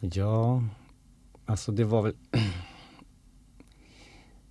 Ja, 0.00 0.62
alltså 1.46 1.72
det 1.72 1.84
var 1.84 2.02
väl 2.02 2.14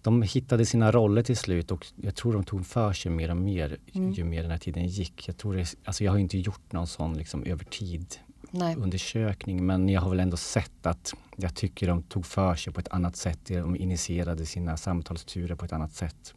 de 0.01 0.21
hittade 0.21 0.65
sina 0.65 0.91
roller 0.91 1.23
till 1.23 1.37
slut 1.37 1.71
och 1.71 1.87
jag 1.95 2.15
tror 2.15 2.33
de 2.33 2.43
tog 2.43 2.65
för 2.65 2.93
sig 2.93 3.11
mer 3.11 3.29
och 3.29 3.37
mer 3.37 3.77
mm. 3.93 4.11
ju 4.11 4.23
mer 4.23 4.41
den 4.41 4.51
här 4.51 4.57
tiden 4.57 4.87
gick. 4.87 5.27
Jag, 5.27 5.37
tror 5.37 5.55
det, 5.55 5.75
alltså 5.85 6.03
jag 6.03 6.11
har 6.11 6.19
inte 6.19 6.37
gjort 6.37 6.71
någon 6.71 6.87
sån 6.87 7.13
liksom 7.13 7.43
över 7.43 7.65
tid 7.65 8.15
Nej. 8.51 8.75
undersökning 8.75 9.65
men 9.65 9.89
jag 9.89 10.01
har 10.01 10.09
väl 10.09 10.19
ändå 10.19 10.37
sett 10.37 10.85
att 10.85 11.13
jag 11.35 11.55
tycker 11.55 11.87
de 11.87 12.03
tog 12.03 12.25
för 12.25 12.55
sig 12.55 12.73
på 12.73 12.79
ett 12.79 12.87
annat 12.87 13.15
sätt. 13.15 13.45
De 13.45 13.75
initierade 13.75 14.45
sina 14.45 14.77
samtalsturer 14.77 15.55
på 15.55 15.65
ett 15.65 15.73
annat 15.73 15.93
sätt 15.93 16.33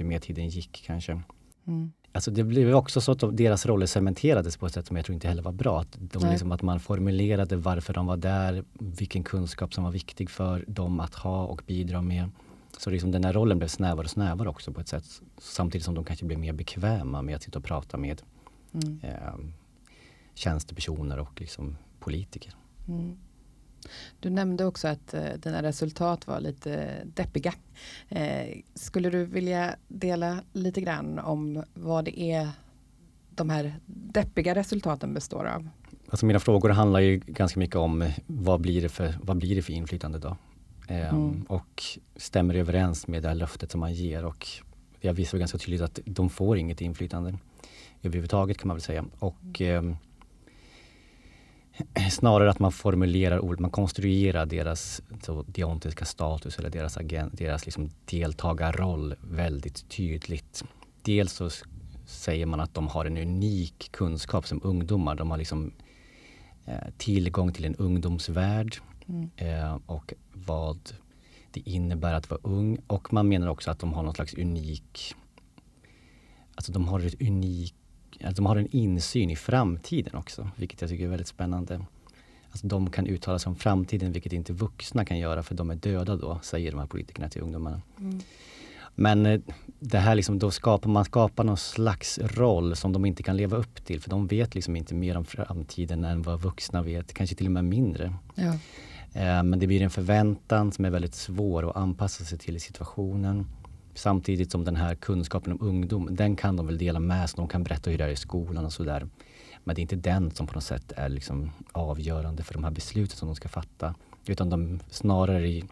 ju 0.00 0.04
mer 0.04 0.18
tiden 0.18 0.48
gick 0.48 0.82
kanske. 0.86 1.22
Mm. 1.66 1.92
Alltså 2.12 2.30
det 2.30 2.44
blev 2.44 2.74
också 2.74 3.00
så 3.00 3.12
att 3.12 3.36
deras 3.36 3.66
roller 3.66 3.86
cementerades 3.86 4.56
på 4.56 4.66
ett 4.66 4.74
sätt 4.74 4.86
som 4.86 4.96
jag 4.96 5.06
tror 5.06 5.14
inte 5.14 5.28
heller 5.28 5.42
var 5.42 5.52
bra. 5.52 5.80
Att, 5.80 5.96
de 5.98 6.30
liksom, 6.30 6.52
att 6.52 6.62
man 6.62 6.80
formulerade 6.80 7.56
varför 7.56 7.94
de 7.94 8.06
var 8.06 8.16
där, 8.16 8.64
vilken 8.72 9.24
kunskap 9.24 9.74
som 9.74 9.84
var 9.84 9.90
viktig 9.90 10.30
för 10.30 10.64
dem 10.68 11.00
att 11.00 11.14
ha 11.14 11.44
och 11.44 11.62
bidra 11.66 12.02
med. 12.02 12.30
Så 12.76 12.90
liksom 12.90 13.10
den 13.10 13.24
här 13.24 13.32
rollen 13.32 13.58
blev 13.58 13.68
snävare 13.68 14.04
och 14.04 14.10
snävare 14.10 14.48
också 14.48 14.72
på 14.72 14.80
ett 14.80 14.88
sätt. 14.88 15.04
Samtidigt 15.38 15.84
som 15.84 15.94
de 15.94 16.04
kanske 16.04 16.26
blev 16.26 16.38
mer 16.38 16.52
bekväma 16.52 17.22
med 17.22 17.36
att 17.36 17.42
sitta 17.42 17.58
och 17.58 17.64
prata 17.64 17.96
med 17.96 18.22
mm. 18.72 19.00
eh, 19.02 19.34
tjänstepersoner 20.34 21.18
och 21.18 21.40
liksom 21.40 21.76
politiker. 22.00 22.54
Mm. 22.88 23.16
Du 24.20 24.30
nämnde 24.30 24.64
också 24.64 24.88
att 24.88 25.14
eh, 25.14 25.32
dina 25.42 25.62
resultat 25.62 26.26
var 26.26 26.40
lite 26.40 27.02
deppiga. 27.14 27.54
Eh, 28.08 28.58
skulle 28.74 29.10
du 29.10 29.24
vilja 29.24 29.76
dela 29.88 30.42
lite 30.52 30.80
grann 30.80 31.18
om 31.18 31.64
vad 31.74 32.04
det 32.04 32.20
är 32.20 32.48
de 33.30 33.50
här 33.50 33.74
deppiga 33.86 34.54
resultaten 34.54 35.14
består 35.14 35.44
av? 35.44 35.68
Alltså 36.10 36.26
mina 36.26 36.40
frågor 36.40 36.70
handlar 36.70 37.00
ju 37.00 37.18
ganska 37.26 37.60
mycket 37.60 37.76
om 37.76 38.10
vad 38.26 38.60
blir 38.60 38.82
det 38.82 38.88
för, 38.88 39.14
vad 39.22 39.36
blir 39.36 39.56
det 39.56 39.62
för 39.62 39.72
inflytande 39.72 40.18
då? 40.18 40.36
Eh, 40.88 41.08
mm. 41.08 41.42
Och 41.48 41.82
stämmer 42.16 42.54
det 42.54 42.60
överens 42.60 43.06
med 43.06 43.22
det 43.22 43.28
här 43.28 43.34
löftet 43.34 43.70
som 43.70 43.80
man 43.80 43.94
ger 43.94 44.24
och 44.24 44.46
jag 45.00 45.12
visar 45.12 45.38
ganska 45.38 45.58
tydligt 45.58 45.82
att 45.82 46.00
de 46.04 46.30
får 46.30 46.58
inget 46.58 46.80
inflytande 46.80 47.38
överhuvudtaget 48.02 48.58
kan 48.58 48.68
man 48.68 48.76
väl 48.76 48.82
säga. 48.82 49.04
Och 49.18 49.60
eh, 49.60 49.82
snarare 52.10 52.50
att 52.50 52.58
man 52.58 52.72
formulerar 52.72 53.40
ord, 53.40 53.60
man 53.60 53.70
konstruerar 53.70 54.46
deras 54.46 55.02
så, 55.22 55.44
deontiska 55.46 56.04
status 56.04 56.58
eller 56.58 56.70
deras, 56.70 56.96
agent, 56.96 57.38
deras 57.38 57.64
liksom 57.64 57.90
deltagarroll 58.04 59.14
väldigt 59.20 59.88
tydligt. 59.88 60.64
Dels 61.02 61.32
så 61.32 61.50
säger 62.06 62.46
man 62.46 62.60
att 62.60 62.74
de 62.74 62.88
har 62.88 63.04
en 63.04 63.16
unik 63.16 63.88
kunskap 63.92 64.46
som 64.46 64.60
ungdomar. 64.64 65.14
De 65.14 65.30
har 65.30 65.38
liksom 65.38 65.72
eh, 66.64 66.88
tillgång 66.96 67.52
till 67.52 67.64
en 67.64 67.74
ungdomsvärld 67.74 68.76
mm. 69.08 69.30
eh, 69.36 69.78
och 69.86 70.14
vad 70.32 70.78
det 71.50 71.60
innebär 71.70 72.14
att 72.14 72.30
vara 72.30 72.40
ung. 72.42 72.78
Och 72.86 73.12
man 73.12 73.28
menar 73.28 73.48
också 73.48 73.70
att 73.70 73.78
de 73.78 73.92
har 73.92 74.02
någon 74.02 74.14
slags 74.14 74.34
unik 74.34 75.14
Alltså 76.58 76.72
de 76.72 76.88
har 76.88 77.00
ett 77.00 77.22
unik 77.22 77.74
att 78.24 78.36
de 78.36 78.46
har 78.46 78.56
en 78.56 78.68
insyn 78.70 79.30
i 79.30 79.36
framtiden 79.36 80.14
också, 80.14 80.50
vilket 80.56 80.80
jag 80.80 80.90
tycker 80.90 81.04
är 81.04 81.08
väldigt 81.08 81.28
spännande. 81.28 81.80
Alltså 82.50 82.66
de 82.66 82.90
kan 82.90 83.06
uttala 83.06 83.38
sig 83.38 83.50
om 83.50 83.56
framtiden, 83.56 84.12
vilket 84.12 84.32
inte 84.32 84.52
vuxna 84.52 85.04
kan 85.04 85.18
göra 85.18 85.42
för 85.42 85.54
de 85.54 85.70
är 85.70 85.74
döda 85.74 86.16
då, 86.16 86.40
säger 86.42 86.70
de 86.70 86.80
här 86.80 86.86
politikerna 86.86 87.28
till 87.28 87.42
ungdomarna. 87.42 87.80
Mm. 87.98 88.20
Men 88.94 89.26
eh, 89.26 89.40
det 89.78 89.98
här 89.98 90.14
liksom, 90.14 90.38
då 90.38 90.50
skapar 90.50 90.90
man 90.90 91.04
skapar 91.04 91.44
någon 91.44 91.56
slags 91.56 92.18
roll 92.18 92.76
som 92.76 92.92
de 92.92 93.04
inte 93.04 93.22
kan 93.22 93.36
leva 93.36 93.56
upp 93.56 93.84
till, 93.84 94.00
för 94.00 94.10
de 94.10 94.26
vet 94.26 94.54
liksom 94.54 94.76
inte 94.76 94.94
mer 94.94 95.16
om 95.16 95.24
framtiden 95.24 96.04
än 96.04 96.22
vad 96.22 96.40
vuxna 96.40 96.82
vet, 96.82 97.14
kanske 97.14 97.36
till 97.36 97.46
och 97.46 97.52
med 97.52 97.64
mindre. 97.64 98.14
Ja. 98.34 98.52
Eh, 99.12 99.42
men 99.42 99.58
det 99.58 99.66
blir 99.66 99.82
en 99.82 99.90
förväntan 99.90 100.72
som 100.72 100.84
är 100.84 100.90
väldigt 100.90 101.14
svår 101.14 101.70
att 101.70 101.76
anpassa 101.76 102.24
sig 102.24 102.38
till 102.38 102.56
i 102.56 102.60
situationen. 102.60 103.46
Samtidigt 103.98 104.50
som 104.50 104.64
den 104.64 104.76
här 104.76 104.94
kunskapen 104.94 105.52
om 105.52 105.58
ungdom, 105.62 106.08
den 106.10 106.36
kan 106.36 106.56
de 106.56 106.66
väl 106.66 106.78
dela 106.78 107.00
med 107.00 107.30
sig. 107.30 107.36
De 107.36 107.48
kan 107.48 107.64
berätta 107.64 107.90
hur 107.90 107.98
det 107.98 108.04
är 108.04 108.08
i 108.08 108.16
skolan 108.16 108.64
och 108.64 108.72
sådär. 108.72 109.08
Men 109.64 109.74
det 109.74 109.80
är 109.80 109.82
inte 109.82 109.96
den 109.96 110.30
som 110.30 110.46
på 110.46 110.54
något 110.54 110.64
sätt 110.64 110.92
är 110.96 111.08
liksom 111.08 111.50
avgörande 111.72 112.42
för 112.42 112.54
de 112.54 112.64
här 112.64 112.70
besluten 112.70 113.16
som 113.16 113.28
de 113.28 113.34
ska 113.34 113.48
fatta. 113.48 113.94
Utan 114.26 114.50
de 114.50 114.80
snarare 114.90 115.48
i, 115.48 115.64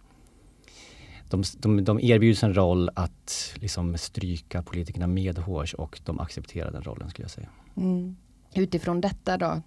de, 1.31 1.43
de, 1.59 1.85
de 1.85 2.01
erbjuds 2.01 2.43
en 2.43 2.57
roll 2.57 2.91
att 2.95 3.55
liksom 3.55 3.99
stryka 3.99 4.63
politikerna 4.63 5.07
medhårs 5.07 5.75
och 5.75 6.01
de 6.05 6.21
accepterar 6.21 6.71
den 6.71 6.83
rollen 6.83 7.11
skulle 7.11 7.25
jag 7.25 7.31
säga. 7.31 7.49
Mm. 7.77 8.17
Utifrån 8.55 9.01
detta 9.01 9.37
då, 9.37 9.63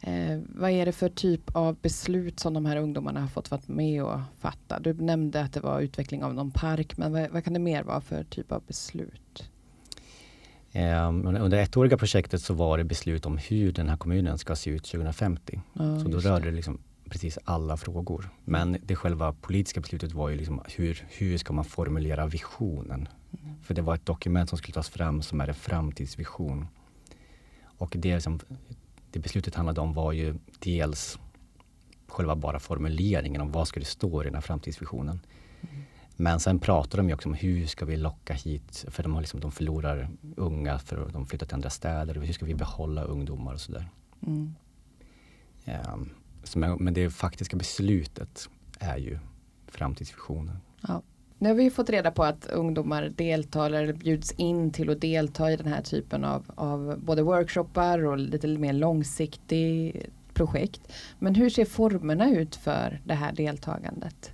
Eh, 0.00 0.38
vad 0.48 0.70
är 0.70 0.86
det 0.86 0.92
för 0.92 1.08
typ 1.08 1.56
av 1.56 1.76
beslut 1.82 2.40
som 2.40 2.54
de 2.54 2.66
här 2.66 2.76
ungdomarna 2.76 3.20
har 3.20 3.28
fått 3.28 3.50
vara 3.50 3.60
med 3.66 4.04
och 4.04 4.20
fatta? 4.38 4.78
Du 4.80 4.94
nämnde 4.94 5.40
att 5.40 5.52
det 5.52 5.60
var 5.60 5.80
utveckling 5.80 6.24
av 6.24 6.34
någon 6.34 6.50
park, 6.50 6.96
men 6.96 7.12
vad, 7.12 7.30
vad 7.30 7.44
kan 7.44 7.52
det 7.52 7.58
mer 7.58 7.82
vara 7.82 8.00
för 8.00 8.24
typ 8.24 8.52
av 8.52 8.62
beslut? 8.66 9.50
Eh, 10.72 11.08
under 11.08 11.48
det 11.48 11.62
ettåriga 11.62 11.96
projektet 11.96 12.42
så 12.42 12.54
var 12.54 12.78
det 12.78 12.84
beslut 12.84 13.26
om 13.26 13.38
hur 13.38 13.72
den 13.72 13.88
här 13.88 13.96
kommunen 13.96 14.38
ska 14.38 14.56
se 14.56 14.70
ut 14.70 14.84
2050. 14.84 15.60
Ja, 15.72 16.00
så 16.00 16.08
då 16.08 16.18
rörde 16.18 16.44
det 16.44 16.56
liksom 16.56 16.78
precis 17.10 17.38
alla 17.44 17.76
frågor. 17.76 18.30
Men 18.44 18.76
det 18.82 18.96
själva 18.96 19.32
politiska 19.32 19.80
beslutet 19.80 20.12
var 20.12 20.28
ju 20.28 20.36
liksom 20.36 20.62
hur, 20.76 21.04
hur 21.08 21.38
ska 21.38 21.52
man 21.52 21.64
formulera 21.64 22.26
visionen? 22.26 23.08
Mm. 23.42 23.54
För 23.62 23.74
det 23.74 23.82
var 23.82 23.94
ett 23.94 24.06
dokument 24.06 24.48
som 24.48 24.58
skulle 24.58 24.74
tas 24.74 24.88
fram 24.88 25.22
som 25.22 25.40
är 25.40 25.48
en 25.48 25.54
framtidsvision. 25.54 26.66
Och 27.62 27.96
det 27.98 28.20
som 28.20 28.40
det 29.10 29.18
beslutet 29.18 29.54
handlade 29.54 29.80
om 29.80 29.92
var 29.92 30.12
ju 30.12 30.34
dels 30.58 31.18
själva 32.06 32.36
bara 32.36 32.60
formuleringen 32.60 33.40
om 33.40 33.52
vad 33.52 33.68
ska 33.68 33.80
det 33.80 33.86
stå 33.86 34.22
i 34.22 34.24
den 34.24 34.34
här 34.34 34.40
framtidsvisionen. 34.40 35.20
Mm. 35.60 35.82
Men 36.16 36.40
sen 36.40 36.58
pratar 36.58 36.98
de 36.98 37.08
ju 37.08 37.14
också 37.14 37.28
om 37.28 37.34
hur 37.34 37.66
ska 37.66 37.84
vi 37.84 37.96
locka 37.96 38.34
hit, 38.34 38.84
för 38.88 39.02
de, 39.02 39.14
har 39.14 39.20
liksom, 39.20 39.40
de 39.40 39.52
förlorar 39.52 40.10
unga 40.36 40.78
för 40.78 41.10
de 41.12 41.26
flyttar 41.26 41.46
till 41.46 41.54
andra 41.54 41.70
städer. 41.70 42.14
Hur 42.14 42.32
ska 42.32 42.46
vi 42.46 42.54
behålla 42.54 43.02
ungdomar 43.02 43.54
och 43.54 43.60
sådär. 43.60 43.88
Mm. 44.26 44.54
Um, 45.66 46.10
så 46.44 46.58
men 46.58 46.94
det 46.94 47.10
faktiska 47.10 47.56
beslutet 47.56 48.48
är 48.78 48.96
ju 48.96 49.18
framtidsvisionen. 49.68 50.56
Ja. 50.80 51.02
Nu 51.42 51.48
har 51.48 51.56
vi 51.56 51.70
fått 51.70 51.90
reda 51.90 52.10
på 52.10 52.24
att 52.24 52.46
ungdomar 52.46 53.12
deltar 53.16 53.70
eller 53.70 53.92
bjuds 53.92 54.32
in 54.32 54.70
till 54.70 54.90
att 54.90 55.00
delta 55.00 55.52
i 55.52 55.56
den 55.56 55.66
här 55.66 55.82
typen 55.82 56.24
av, 56.24 56.44
av 56.54 57.00
både 57.04 57.22
workshoppar 57.22 58.04
och 58.04 58.18
lite 58.18 58.46
mer 58.46 58.72
långsiktig 58.72 60.02
projekt. 60.34 60.80
Men 61.18 61.34
hur 61.34 61.50
ser 61.50 61.64
formerna 61.64 62.30
ut 62.30 62.56
för 62.56 63.00
det 63.04 63.14
här 63.14 63.32
deltagandet? 63.32 64.32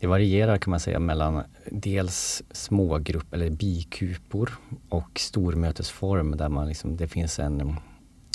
Det 0.00 0.06
varierar 0.06 0.58
kan 0.58 0.70
man 0.70 0.80
säga 0.80 0.98
mellan 0.98 1.42
dels 1.70 2.42
smågrupp 2.50 3.34
eller 3.34 3.50
bikupor 3.50 4.52
och 4.88 5.20
stormötesform 5.20 6.36
där 6.36 6.48
man 6.48 6.68
liksom, 6.68 6.96
det 6.96 7.08
finns 7.08 7.38
en, 7.38 7.76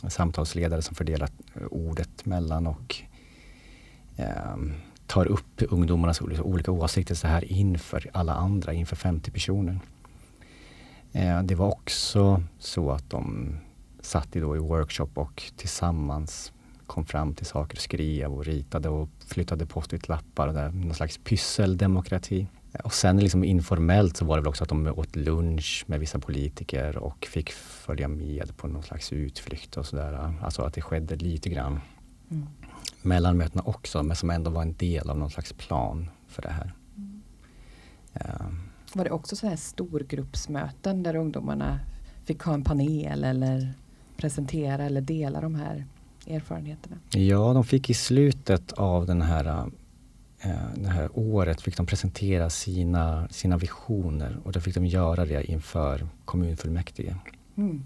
samtalsledare 0.07 0.81
som 0.81 0.95
fördelar 0.95 1.29
ordet 1.71 2.25
mellan 2.25 2.67
och 2.67 2.95
eh, 4.17 4.55
tar 5.09 5.27
upp 5.27 5.61
ungdomarnas 5.69 6.21
olika 6.21 6.71
åsikter 6.71 7.15
så 7.15 7.27
här 7.27 7.51
inför 7.51 8.09
alla 8.13 8.33
andra, 8.33 8.73
inför 8.73 8.95
50 8.95 9.31
personer. 9.31 9.79
Eh, 11.11 11.43
det 11.43 11.55
var 11.55 11.67
också 11.67 12.43
så 12.59 12.91
att 12.91 13.09
de 13.09 13.55
satt 14.01 14.35
i, 14.35 14.39
då 14.39 14.55
i 14.55 14.59
workshop 14.59 15.09
och 15.13 15.43
tillsammans 15.55 16.53
kom 16.87 17.05
fram 17.05 17.33
till 17.33 17.45
saker, 17.45 17.77
skrev 17.77 18.33
och 18.33 18.45
ritade 18.45 18.89
och 18.89 19.09
flyttade 19.27 19.65
post-it-lappar. 19.65 20.71
Någon 20.71 20.95
slags 20.95 21.17
pysseldemokrati. 21.17 22.47
Eh, 22.73 22.81
och 22.81 22.93
sen 22.93 23.19
liksom 23.19 23.43
informellt 23.43 24.17
så 24.17 24.25
var 24.25 24.37
det 24.37 24.41
väl 24.41 24.49
också 24.49 24.63
att 24.63 24.69
de 24.69 24.87
åt 24.87 25.15
lunch 25.15 25.83
med 25.87 25.99
vissa 25.99 26.19
politiker 26.19 26.97
och 26.97 27.25
fick 27.25 27.51
följa 27.51 28.07
med 28.07 28.57
på 28.57 28.67
någon 28.67 28.83
slags 28.83 29.13
utflykt 29.13 29.77
och 29.77 29.85
sådär. 29.85 30.33
Alltså 30.41 30.61
att 30.61 30.73
det 30.73 30.81
skedde 30.81 31.15
lite 31.15 31.49
grann. 31.49 31.79
Mm 32.31 32.47
mellan 33.01 33.37
mötena 33.37 33.63
också, 33.65 34.03
men 34.03 34.15
som 34.15 34.29
ändå 34.29 34.51
var 34.51 34.61
en 34.61 34.73
del 34.73 35.09
av 35.09 35.17
någon 35.17 35.29
slags 35.29 35.53
plan 35.53 36.09
för 36.27 36.41
det 36.41 36.49
här. 36.49 36.73
Mm. 36.97 37.21
Ja. 38.13 38.51
Var 38.93 39.03
det 39.03 39.11
också 39.11 39.35
så 39.35 39.47
här 39.47 39.55
storgruppsmöten 39.55 41.03
där 41.03 41.15
ungdomarna 41.15 41.79
fick 42.25 42.41
ha 42.41 42.53
en 42.53 42.63
panel 42.63 43.23
eller 43.23 43.73
presentera 44.17 44.83
eller 44.83 45.01
dela 45.01 45.41
de 45.41 45.55
här 45.55 45.85
erfarenheterna? 46.27 46.95
Ja, 47.11 47.53
de 47.53 47.63
fick 47.63 47.89
i 47.89 47.93
slutet 47.93 48.71
av 48.71 49.05
den 49.05 49.21
här, 49.21 49.71
äh, 50.39 50.51
det 50.75 50.89
här 50.89 51.09
året 51.13 51.61
fick 51.61 51.77
de 51.77 51.85
presentera 51.85 52.49
sina, 52.49 53.27
sina 53.29 53.57
visioner 53.57 54.39
och 54.43 54.51
då 54.51 54.59
fick 54.59 54.75
de 54.75 54.85
göra 54.85 55.25
det 55.25 55.51
inför 55.51 56.07
kommunfullmäktige. 56.25 57.15
Mm. 57.55 57.83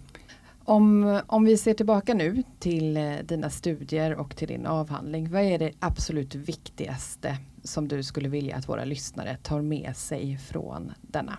Om, 0.65 1.21
om 1.27 1.45
vi 1.45 1.57
ser 1.57 1.73
tillbaka 1.73 2.13
nu 2.13 2.43
till 2.59 2.97
eh, 2.97 3.13
dina 3.23 3.49
studier 3.49 4.15
och 4.15 4.35
till 4.35 4.47
din 4.47 4.65
avhandling. 4.65 5.31
Vad 5.31 5.41
är 5.41 5.59
det 5.59 5.71
absolut 5.79 6.35
viktigaste 6.35 7.37
som 7.63 7.87
du 7.87 8.03
skulle 8.03 8.29
vilja 8.29 8.55
att 8.55 8.69
våra 8.69 8.85
lyssnare 8.85 9.37
tar 9.43 9.61
med 9.61 9.97
sig 9.97 10.37
från 10.37 10.91
denna? 11.01 11.37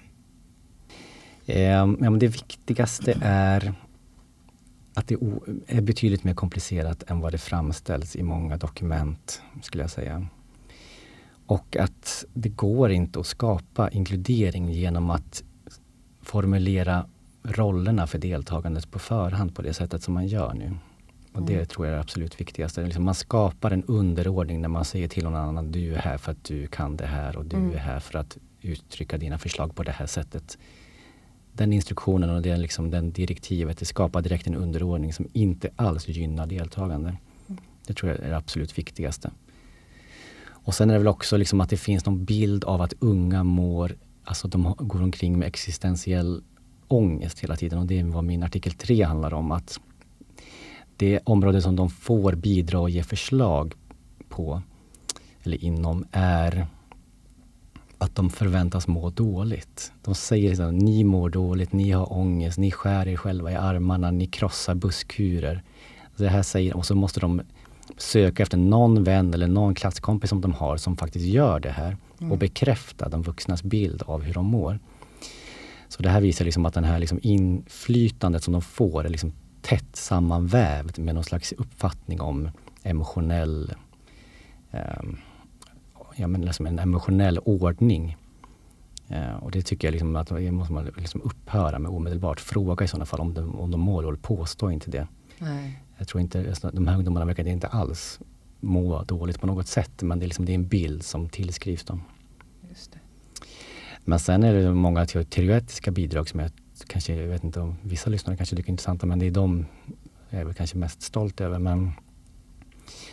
Eh, 1.47 1.63
ja, 1.63 1.87
men 1.87 2.19
det 2.19 2.29
viktigaste 2.29 3.19
är 3.23 3.75
att 4.95 5.09
det 5.09 5.15
är 5.67 5.81
betydligt 5.81 6.25
mer 6.25 6.35
komplicerat 6.35 7.11
än 7.11 7.21
vad 7.21 7.33
det 7.33 7.39
framställs 7.39 8.17
i 8.17 8.23
många 8.23 8.57
dokument, 8.57 9.43
skulle 9.63 9.83
jag 9.83 9.91
säga. 9.91 10.27
Och 11.47 11.77
att 11.77 12.25
det 12.35 12.49
går 12.49 12.91
inte 12.91 13.21
att 13.21 13.27
skapa 13.27 13.91
inkludering 13.91 14.73
genom 14.73 15.11
att 15.11 15.45
formulera 16.23 17.07
rollerna 17.45 18.07
för 18.07 18.19
deltagandet 18.19 18.91
på 18.91 18.99
förhand 18.99 19.55
på 19.55 19.63
det 19.63 19.75
sättet 19.75 20.03
som 20.03 20.15
man 20.15 20.27
gör 20.27 20.55
nu. 20.55 20.77
Och 21.33 21.41
mm. 21.41 21.47
Det 21.47 21.65
tror 21.65 21.87
jag 21.87 21.93
är 21.93 21.97
det 21.97 22.03
absolut 22.03 22.41
viktigaste. 22.41 22.83
Liksom 22.85 23.05
man 23.05 23.15
skapar 23.15 23.71
en 23.71 23.85
underordning 23.85 24.61
när 24.61 24.69
man 24.69 24.85
säger 24.85 25.09
till 25.09 25.25
någon 25.25 25.35
annan 25.35 25.73
du 25.73 25.95
är 25.95 25.99
här 25.99 26.19
för 26.19 26.33
att 26.33 26.45
du 26.45 26.67
kan 26.67 26.97
det 26.97 27.07
här 27.07 27.37
och 27.37 27.45
du 27.45 27.57
mm. 27.57 27.73
är 27.73 27.79
här 27.79 28.01
för 28.01 28.19
att 28.19 28.39
uttrycka 28.61 29.19
dina 29.19 29.39
förslag 29.39 29.75
på 29.75 29.83
det 29.83 29.93
här 29.93 30.07
sättet. 30.07 30.59
den 31.53 31.73
instruktionen 31.73 32.31
och 32.31 32.43
det, 32.43 32.57
liksom, 32.57 32.91
den 32.91 33.13
direktivet, 33.13 33.79
det 33.79 33.85
skapar 33.85 34.23
direkt 34.23 34.47
en 34.47 34.55
underordning 34.55 35.13
som 35.13 35.27
inte 35.33 35.71
alls 35.77 36.09
gynnar 36.09 36.47
deltagande. 36.47 37.17
Det 37.87 37.95
tror 37.95 38.13
jag 38.13 38.21
är 38.21 38.31
det 38.31 38.37
absolut 38.37 38.79
viktigaste. 38.79 39.31
Och 40.47 40.75
sen 40.75 40.91
är 40.91 40.95
det 40.95 40.99
väl 40.99 41.09
också 41.09 41.37
liksom 41.37 41.61
att 41.61 41.71
det 41.71 41.77
finns 41.77 42.07
någon 42.07 42.25
bild 42.25 42.65
av 42.65 42.83
att 42.83 42.95
unga 42.99 43.45
mår, 43.45 43.97
alltså 44.25 44.49
de 44.49 44.75
går 44.79 45.03
omkring 45.03 45.39
med 45.39 45.49
existentiell 45.49 46.43
ångest 46.89 47.41
hela 47.41 47.57
tiden 47.57 47.79
och 47.79 47.87
det 47.87 47.99
är 47.99 48.05
vad 48.05 48.25
min 48.25 48.43
artikel 48.43 48.73
3 48.73 49.03
handlar 49.03 49.35
om. 49.35 49.53
Att 49.53 49.81
det 50.97 51.21
område 51.25 51.63
som 51.63 51.77
de 51.77 51.91
får 51.91 52.33
bidra 52.33 52.81
och 52.81 52.91
ge 52.91 53.03
förslag 53.03 53.75
på, 54.29 54.63
eller 55.43 55.65
inom, 55.65 56.05
är 56.13 56.67
att 57.99 58.15
de 58.15 58.31
förväntas 58.31 58.87
må 58.87 59.11
dåligt. 59.11 59.93
De 60.03 60.15
säger 60.15 60.49
liksom, 60.49 60.79
ni 60.79 61.05
mår 61.05 61.31
dåligt, 61.31 61.73
ni 61.73 61.91
har 61.91 62.13
ångest, 62.13 62.59
ni 62.59 62.71
skär 62.71 63.09
er 63.09 63.17
själva 63.17 63.53
i 63.53 63.55
armarna, 63.55 64.11
ni 64.11 64.27
krossar 64.27 64.75
busskurer. 64.75 65.63
Det 66.17 66.29
här 66.29 66.43
säger, 66.43 66.77
och 66.77 66.87
så 66.87 66.95
måste 66.95 67.21
de 67.21 67.43
söka 67.97 68.43
efter 68.43 68.59
någon 68.59 69.05
vän 69.05 69.35
eller 69.35 69.47
någon 69.47 69.75
klasskompis 69.75 70.31
som 70.31 70.41
de 70.41 70.53
har 70.53 70.77
som 70.77 70.97
faktiskt 70.97 71.27
gör 71.27 71.61
det 71.61 71.71
här 71.71 71.97
mm. 72.21 72.33
och 72.33 72.39
bekräfta 72.39 73.09
de 73.09 73.23
vuxnas 73.23 73.63
bild 73.63 74.03
av 74.07 74.23
hur 74.23 74.35
de 74.35 74.47
mår. 74.47 74.79
Så 75.97 76.03
det 76.03 76.09
här 76.09 76.21
visar 76.21 76.45
liksom 76.45 76.67
att 76.67 76.75
det 76.75 76.87
här 76.87 76.99
liksom 76.99 77.19
inflytandet 77.23 78.43
som 78.43 78.53
de 78.53 78.63
får 78.63 79.05
är 79.05 79.09
liksom 79.09 79.33
tätt 79.63 79.97
sammanvävt 79.97 80.99
med 80.99 81.15
någon 81.15 81.25
slags 81.25 81.53
uppfattning 81.53 82.21
om 82.21 82.51
emotionell 82.83 83.75
um, 84.71 85.17
ja, 86.17 86.27
men 86.27 86.41
liksom 86.41 86.67
en 86.67 86.79
emotionell 86.79 87.39
ordning. 87.39 88.17
Uh, 89.11 89.35
och 89.35 89.51
det 89.51 89.63
tycker 89.63 89.89
jag 89.89 89.93
liksom 89.93 90.17
att 90.17 90.29
det 90.29 90.53
måste 90.53 90.73
man 90.73 90.91
liksom 90.97 91.23
upphöra 91.23 91.79
med 91.79 91.91
omedelbart. 91.91 92.41
Fråga 92.41 92.85
i 92.85 92.89
sådana 92.89 93.07
fall 93.07 93.21
om 93.21 93.35
de, 93.35 93.61
om 93.61 93.71
de 93.71 93.81
mår 93.81 94.03
dåligt. 94.03 94.23
Påstå 94.23 94.71
inte 94.71 94.91
det. 94.91 95.07
Nej. 95.39 95.83
Jag 95.99 96.09
tror 96.09 96.21
inte, 96.21 96.39
alltså, 96.49 96.71
de 96.71 96.87
här 96.87 96.97
ungdomarna 96.97 97.27
verkar 97.27 97.47
inte 97.47 97.67
alls 97.67 98.21
må 98.61 99.03
dåligt 99.03 99.41
på 99.41 99.47
något 99.47 99.69
sätt. 99.69 100.03
Men 100.03 100.19
det 100.19 100.25
är, 100.25 100.29
liksom, 100.29 100.45
det 100.45 100.53
är 100.53 100.55
en 100.55 100.69
bild 100.69 101.03
som 101.03 101.29
tillskrivs 101.29 101.85
dem. 101.85 102.03
Men 104.05 104.19
sen 104.19 104.43
är 104.43 104.55
det 104.55 104.75
många 104.75 105.07
teoretiska 105.07 105.91
bidrag 105.91 106.29
som 106.29 106.41
jag 106.41 106.51
kanske, 106.87 107.15
jag 107.15 107.29
vet 107.29 107.45
inte 107.45 107.61
om 107.61 107.77
vissa 107.83 108.11
lyssnare 108.11 108.37
kanske 108.37 108.57
tycker 108.57 108.69
är 108.69 108.73
intressanta, 108.73 109.07
men 109.07 109.19
det 109.19 109.27
är 109.27 109.31
de 109.31 109.67
jag 110.35 110.41
är 110.41 110.45
väl 110.45 110.55
kanske 110.55 110.79
mest 110.79 111.03
stolt 111.03 111.41
över. 111.41 111.59
Men 111.59 111.93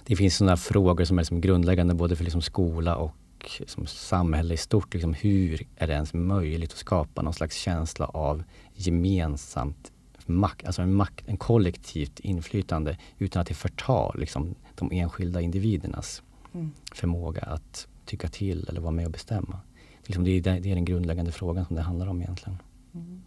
det 0.06 0.16
finns 0.16 0.38
sådana 0.38 0.58
frågor 0.58 1.06
som 1.06 1.18
är 1.18 1.22
liksom 1.22 1.42
grundläggande 1.42 1.94
både 1.94 2.16
för 2.16 2.24
liksom 2.24 2.42
skola 2.42 2.96
och 2.96 3.16
liksom 3.60 3.88
samhälle 3.88 4.54
i 4.54 4.58
stort. 4.58 4.94
Liksom 4.94 5.14
hur 5.14 5.68
är 5.76 5.88
det 5.88 5.94
ens 5.94 6.14
möjligt 6.14 6.72
att 6.72 6.78
skapa 6.78 7.22
någon 7.22 7.34
slags 7.34 7.56
känsla 7.56 8.06
av 8.06 8.44
gemensamt 8.74 9.92
makt, 10.26 10.66
alltså 10.66 10.82
en, 10.82 10.94
makt, 10.94 11.28
en 11.28 11.38
kollektivt 11.38 12.20
inflytande 12.20 12.98
utan 13.18 13.42
att 13.42 13.48
det 13.48 13.54
förtar 13.54 14.16
liksom, 14.18 14.56
de 14.76 14.92
enskilda 14.92 15.42
individernas 15.42 16.24
mm. 16.54 16.72
förmåga 16.94 17.42
att 17.42 17.88
tycka 18.06 18.28
till 18.28 18.68
eller 18.70 18.82
vara 18.82 18.92
med 18.92 19.06
och 19.06 19.12
bestämma. 19.12 19.60
Liksom 20.06 20.24
det, 20.24 20.32
är, 20.32 20.42
det 20.42 20.72
är 20.72 20.76
den 20.76 20.86
grundläggande 20.86 21.32
frågan 21.32 21.66
som 21.66 21.76
det 21.76 21.82
handlar 21.82 22.08
om 22.08 22.22
egentligen. 22.22 22.58
Mm. 22.94 23.22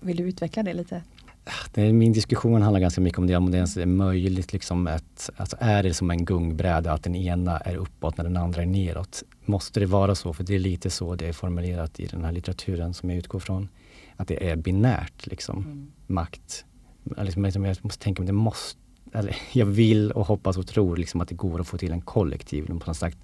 Vill 0.00 0.16
du 0.16 0.22
utveckla 0.22 0.62
det 0.62 0.74
lite? 0.74 1.02
Det 1.74 1.92
min 1.92 2.12
diskussion 2.12 2.62
handlar 2.62 2.80
ganska 2.80 3.00
mycket 3.00 3.18
om 3.18 3.26
det, 3.26 3.36
om 3.36 3.50
det 3.50 3.56
ens 3.56 3.76
är 3.76 3.86
möjligt. 3.86 4.52
Liksom 4.52 4.86
att, 4.86 5.30
alltså 5.36 5.56
är 5.60 5.82
det 5.82 5.94
som 5.94 6.10
en 6.10 6.24
gungbräda, 6.24 6.92
att 6.92 7.02
den 7.02 7.14
ena 7.14 7.58
är 7.58 7.76
uppåt 7.76 8.16
när 8.16 8.24
den 8.24 8.36
andra 8.36 8.62
är 8.62 8.66
neråt? 8.66 9.22
Måste 9.44 9.80
det 9.80 9.86
vara 9.86 10.14
så? 10.14 10.32
För 10.32 10.44
det 10.44 10.54
är 10.54 10.58
lite 10.58 10.90
så 10.90 11.14
det 11.14 11.28
är 11.28 11.32
formulerat 11.32 12.00
i 12.00 12.06
den 12.06 12.24
här 12.24 12.32
litteraturen 12.32 12.94
som 12.94 13.10
jag 13.10 13.18
utgår 13.18 13.40
från. 13.40 13.68
Att 14.16 14.28
det 14.28 14.50
är 14.50 14.56
binärt, 14.56 15.26
liksom, 15.26 15.58
mm. 15.58 15.92
makt. 16.06 16.64
Liksom, 17.16 17.44
jag 17.44 17.76
måste 17.82 18.04
tänka, 18.04 18.22
men 18.22 18.26
det 18.26 18.32
måste, 18.32 18.80
eller 19.12 19.36
jag 19.52 19.66
vill 19.66 20.12
och 20.12 20.26
hoppas 20.26 20.56
och 20.56 20.66
tror 20.66 20.96
liksom 20.96 21.20
att 21.20 21.28
det 21.28 21.34
går 21.34 21.60
att 21.60 21.66
få 21.66 21.78
till 21.78 21.92
en 21.92 22.00
kollektiv, 22.00 22.66
på 22.66 22.72
något 22.72 22.96
sagt, 22.96 23.18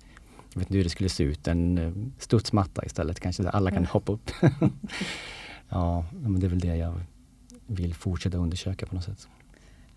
jag 0.58 0.60
vet 0.60 0.70
inte 0.70 0.76
hur 0.76 0.84
det 0.84 0.90
skulle 0.90 1.08
se 1.08 1.24
ut, 1.24 1.48
en 1.48 1.78
eh, 1.78 1.92
studsmatta 2.18 2.84
istället 2.84 3.20
kanske, 3.20 3.42
där 3.42 3.50
alla 3.50 3.70
kan 3.70 3.78
mm. 3.78 3.88
hoppa 3.90 4.12
upp. 4.12 4.30
ja, 5.68 6.04
men 6.12 6.40
det 6.40 6.46
är 6.46 6.48
väl 6.48 6.58
det 6.58 6.76
jag 6.76 7.00
vill 7.66 7.94
fortsätta 7.94 8.38
undersöka 8.38 8.86
på 8.86 8.94
något 8.94 9.04
sätt. 9.04 9.28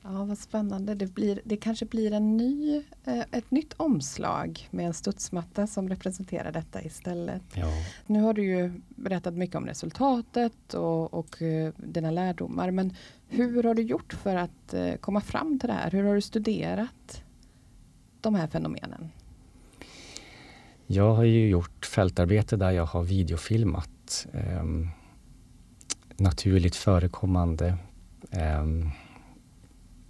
Ja, 0.04 0.24
vad 0.24 0.38
spännande. 0.38 0.96
Det, 0.96 1.08
blir, 1.08 1.42
det 1.44 1.58
kanske 1.58 1.86
blir 1.86 2.14
en 2.14 2.38
ny, 2.38 2.84
eh, 3.06 3.20
ett 3.32 3.52
nytt 3.52 3.74
omslag 3.78 4.68
med 4.72 4.86
en 4.86 4.94
studsmatta 4.94 5.68
som 5.68 5.90
representerar 5.90 6.52
detta 6.52 6.82
istället. 6.84 7.44
Ja. 7.54 7.68
Nu 8.06 8.22
har 8.22 8.34
du 8.34 8.44
ju 8.44 8.82
berättat 8.96 9.34
mycket 9.34 9.56
om 9.56 9.66
resultatet 9.66 10.74
och, 10.74 11.14
och 11.14 11.42
eh, 11.42 11.74
dina 11.78 12.12
lärdomar. 12.12 12.72
Men 12.72 12.94
hur 13.28 13.64
har 13.64 13.74
du 13.74 13.82
gjort 13.82 14.14
för 14.14 14.36
att 14.36 14.76
komma 15.00 15.22
fram 15.22 15.60
till 15.60 15.68
det 15.68 15.74
här? 15.74 15.92
Hur 15.92 16.04
har 16.04 16.16
du 16.16 16.22
studerat 16.22 17.24
de 18.22 18.36
här 18.36 18.48
fenomenen? 18.48 19.10
Jag 20.94 21.14
har 21.14 21.24
ju 21.24 21.50
gjort 21.50 21.86
fältarbete 21.86 22.58
där 22.58 22.72
jag 22.72 22.86
har 22.86 23.04
videofilmat 23.04 24.28
eh, 24.34 24.64
naturligt 26.18 26.76
förekommande 26.76 27.78
eh, 28.32 28.66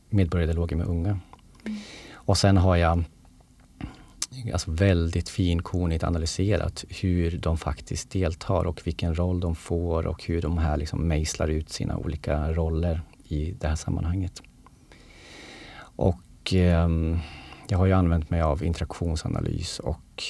medborgardialoger 0.09 0.75
med 0.75 0.87
unga. 0.87 1.09
Mm. 1.65 1.79
Och 2.13 2.37
sen 2.37 2.57
har 2.57 2.75
jag 2.75 3.03
alltså 4.53 4.71
väldigt 4.71 5.29
finkornigt 5.29 6.03
analyserat 6.03 6.85
hur 6.89 7.37
de 7.37 7.57
faktiskt 7.57 8.11
deltar 8.11 8.65
och 8.65 8.81
vilken 8.83 9.15
roll 9.15 9.39
de 9.39 9.55
får 9.55 10.07
och 10.07 10.23
hur 10.23 10.41
de 10.41 10.57
här 10.57 10.77
liksom 10.77 11.07
mejslar 11.07 11.47
ut 11.47 11.69
sina 11.69 11.97
olika 11.97 12.53
roller 12.53 13.01
i 13.23 13.51
det 13.51 13.67
här 13.67 13.75
sammanhanget. 13.75 14.41
Och 15.79 16.53
eh, 16.53 16.89
jag 17.67 17.77
har 17.77 17.85
ju 17.85 17.93
använt 17.93 18.29
mig 18.29 18.41
av 18.41 18.63
interaktionsanalys 18.63 19.79
och 19.79 20.23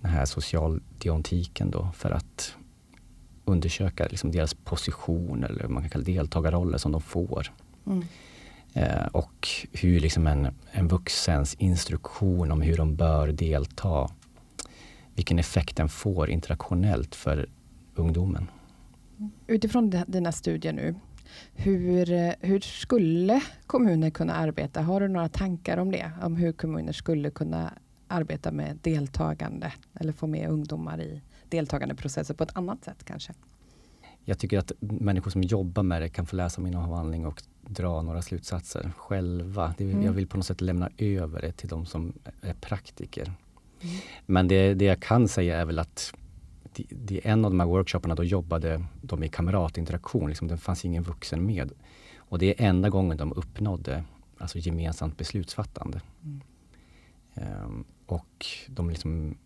den 0.00 0.10
här 0.10 0.24
socialdiontiken 0.24 1.70
då 1.70 1.88
för 1.94 2.10
att 2.10 2.54
undersöka 3.44 4.06
liksom 4.10 4.32
deras 4.32 4.54
position 4.54 5.44
eller 5.44 5.68
man 5.68 5.82
kan 5.82 5.90
kalla 5.90 6.04
deltagarroller 6.04 6.78
som 6.78 6.92
de 6.92 7.00
får. 7.00 7.52
Mm. 7.86 8.04
Eh, 8.72 9.06
och 9.06 9.48
hur 9.72 10.00
liksom 10.00 10.26
en, 10.26 10.48
en 10.70 10.88
vuxens 10.88 11.54
instruktion 11.54 12.52
om 12.52 12.60
hur 12.60 12.76
de 12.76 12.96
bör 12.96 13.28
delta, 13.28 14.10
vilken 15.14 15.38
effekt 15.38 15.76
den 15.76 15.88
får 15.88 16.30
interaktionellt 16.30 17.14
för 17.14 17.48
ungdomen. 17.94 18.50
Utifrån 19.46 19.92
dina 20.06 20.32
studier 20.32 20.72
nu, 20.72 20.94
hur, 21.54 22.34
hur 22.46 22.60
skulle 22.60 23.40
kommuner 23.66 24.10
kunna 24.10 24.34
arbeta? 24.34 24.82
Har 24.82 25.00
du 25.00 25.08
några 25.08 25.28
tankar 25.28 25.76
om 25.76 25.90
det? 25.90 26.10
Om 26.22 26.36
hur 26.36 26.52
kommuner 26.52 26.92
skulle 26.92 27.30
kunna 27.30 27.72
arbeta 28.10 28.52
med 28.52 28.78
deltagande 28.82 29.72
eller 29.94 30.12
få 30.12 30.26
med 30.26 30.48
ungdomar 30.48 31.00
i 31.00 31.22
deltagandeprocesser 31.48 32.34
på 32.34 32.44
ett 32.44 32.56
annat 32.56 32.84
sätt 32.84 33.04
kanske? 33.04 33.32
Jag 34.24 34.38
tycker 34.38 34.58
att 34.58 34.72
människor 34.80 35.30
som 35.30 35.42
jobbar 35.42 35.82
med 35.82 36.02
det 36.02 36.08
kan 36.08 36.26
få 36.26 36.36
läsa 36.36 36.60
min 36.60 36.74
avhandling 36.74 37.26
och 37.26 37.42
dra 37.60 38.02
några 38.02 38.22
slutsatser 38.22 38.92
själva. 38.96 39.74
Det, 39.78 39.84
mm. 39.84 40.02
Jag 40.02 40.12
vill 40.12 40.26
på 40.26 40.36
något 40.36 40.46
sätt 40.46 40.60
lämna 40.60 40.90
över 40.98 41.40
det 41.40 41.52
till 41.52 41.68
de 41.68 41.86
som 41.86 42.12
är 42.40 42.54
praktiker. 42.54 43.22
Mm. 43.22 43.96
Men 44.26 44.48
det, 44.48 44.74
det 44.74 44.84
jag 44.84 45.02
kan 45.02 45.28
säga 45.28 45.60
är 45.60 45.64
väl 45.64 45.78
att 45.78 46.12
det, 46.74 46.84
det 46.90 47.26
en 47.26 47.44
av 47.44 47.50
de 47.50 47.60
här 47.60 47.66
workshopparna, 47.66 48.14
då 48.14 48.24
jobbade 48.24 48.84
de 49.02 49.24
i 49.24 49.28
kamratinteraktion. 49.28 50.28
Liksom, 50.28 50.48
det 50.48 50.56
fanns 50.56 50.84
ingen 50.84 51.02
vuxen 51.02 51.46
med. 51.46 51.72
Och 52.16 52.38
det 52.38 52.46
är 52.46 52.68
enda 52.68 52.88
gången 52.88 53.16
de 53.16 53.32
uppnådde 53.32 54.04
alltså 54.38 54.58
gemensamt 54.58 55.18
beslutsfattande. 55.18 56.00
Mm. 56.24 56.42
Um, 57.34 57.84
och 58.12 58.46
de 58.68 58.90
liksom 58.90 59.36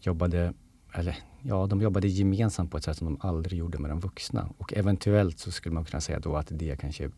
jobbade, 0.00 0.52
eller 0.94 1.18
ja, 1.42 1.66
de 1.66 1.80
jobbade 1.80 2.08
gemensamt 2.08 2.70
på 2.70 2.76
ett 2.76 2.84
sätt 2.84 2.96
som 2.96 3.06
de 3.06 3.28
aldrig 3.28 3.58
gjorde 3.58 3.78
med 3.78 3.90
de 3.90 4.00
vuxna. 4.00 4.48
Och 4.58 4.74
eventuellt 4.74 5.38
så 5.38 5.50
skulle 5.50 5.74
man 5.74 5.84
kunna 5.84 6.00
säga 6.00 6.20
då 6.20 6.36
att 6.36 6.46
det 6.50 6.80
kanske 6.80 7.10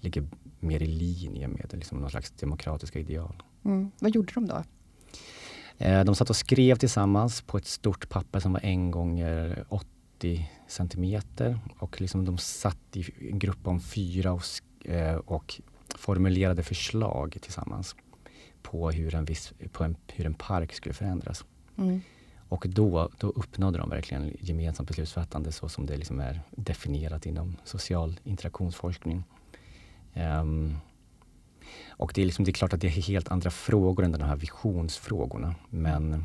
ligger 0.00 0.28
mer 0.60 0.82
i 0.82 0.86
linje 0.86 1.48
med 1.48 1.70
liksom 1.72 1.98
någon 1.98 2.10
slags 2.10 2.30
demokratiska 2.30 2.98
ideal. 2.98 3.42
Mm. 3.64 3.90
Vad 3.98 4.14
gjorde 4.14 4.32
de 4.32 4.46
då? 4.46 4.62
Eh, 5.78 6.04
de 6.04 6.14
satt 6.14 6.30
och 6.30 6.36
skrev 6.36 6.76
tillsammans 6.76 7.42
på 7.42 7.56
ett 7.58 7.66
stort 7.66 8.08
papper 8.08 8.40
som 8.40 8.52
var 8.52 8.60
en 8.64 8.90
gånger 8.90 9.64
80 9.68 10.50
centimeter. 10.68 11.58
Och 11.78 12.00
liksom 12.00 12.24
de 12.24 12.38
satt 12.38 12.96
i 12.96 13.28
en 13.30 13.38
grupp 13.38 13.66
om 13.66 13.80
fyra 13.80 14.32
och, 14.32 14.42
eh, 14.84 15.14
och 15.14 15.60
formulerade 15.96 16.62
förslag 16.62 17.36
tillsammans 17.40 17.96
på 18.62 18.90
hur 18.90 19.14
en, 19.14 19.24
viss, 19.24 19.52
på 19.72 19.84
en, 19.84 19.96
hur 20.06 20.26
en 20.26 20.34
park 20.34 20.72
skulle 20.72 20.92
förändras. 20.92 21.44
Mm. 21.78 22.00
Och 22.48 22.66
då, 22.68 23.10
då 23.18 23.26
uppnådde 23.26 23.78
de 23.78 23.90
verkligen 23.90 24.36
gemensamt 24.40 24.88
beslutsfattande 24.88 25.52
så 25.52 25.68
som 25.68 25.86
det 25.86 25.96
liksom 25.96 26.20
är 26.20 26.40
definierat 26.50 27.26
inom 27.26 27.56
social 27.64 28.20
interaktionsforskning. 28.24 29.24
Um, 30.14 30.76
och 31.88 32.12
det 32.14 32.22
är, 32.22 32.26
liksom, 32.26 32.44
det 32.44 32.50
är 32.50 32.52
klart 32.52 32.72
att 32.72 32.80
det 32.80 32.86
är 32.86 32.90
helt 32.90 33.28
andra 33.28 33.50
frågor 33.50 34.04
än 34.04 34.12
de 34.12 34.22
här 34.22 34.36
visionsfrågorna. 34.36 35.54
Men 35.70 36.24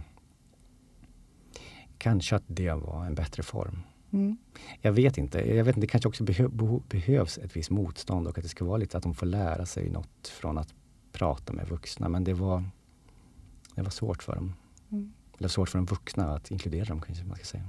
kanske 1.97 2.35
att 2.35 2.43
det 2.47 2.73
var 2.73 3.05
en 3.05 3.15
bättre 3.15 3.43
form. 3.43 3.79
Mm. 4.11 4.37
Jag 4.81 4.91
vet 4.91 5.17
inte. 5.17 5.55
Jag 5.55 5.63
vet 5.63 5.77
inte, 5.77 5.87
det 5.87 5.87
kanske 5.87 6.09
också 6.09 6.23
behö 6.23 6.47
behövs 6.89 7.37
ett 7.37 7.55
visst 7.55 7.69
motstånd 7.69 8.27
och 8.27 8.37
att 8.37 8.43
det 8.43 8.49
ska 8.49 8.65
vara 8.65 8.77
lite 8.77 8.97
att 8.97 9.03
de 9.03 9.13
får 9.13 9.25
lära 9.25 9.65
sig 9.65 9.89
något 9.89 10.27
från 10.27 10.57
att 10.57 10.73
prata 11.15 11.53
med 11.53 11.67
vuxna. 11.67 12.09
Men 12.09 12.23
det 12.23 12.33
var, 12.33 12.63
det 13.75 13.81
var 13.81 13.89
svårt 13.89 14.23
för 14.23 14.35
dem. 14.35 14.53
Mm. 14.91 15.13
Eller 15.37 15.47
svårt 15.47 15.69
för 15.69 15.77
de 15.77 15.85
vuxna 15.85 16.35
att 16.35 16.51
inkludera 16.51 16.85
dem 16.85 17.01
kanske 17.01 17.25
man 17.25 17.35
ska 17.35 17.45
säga. 17.45 17.63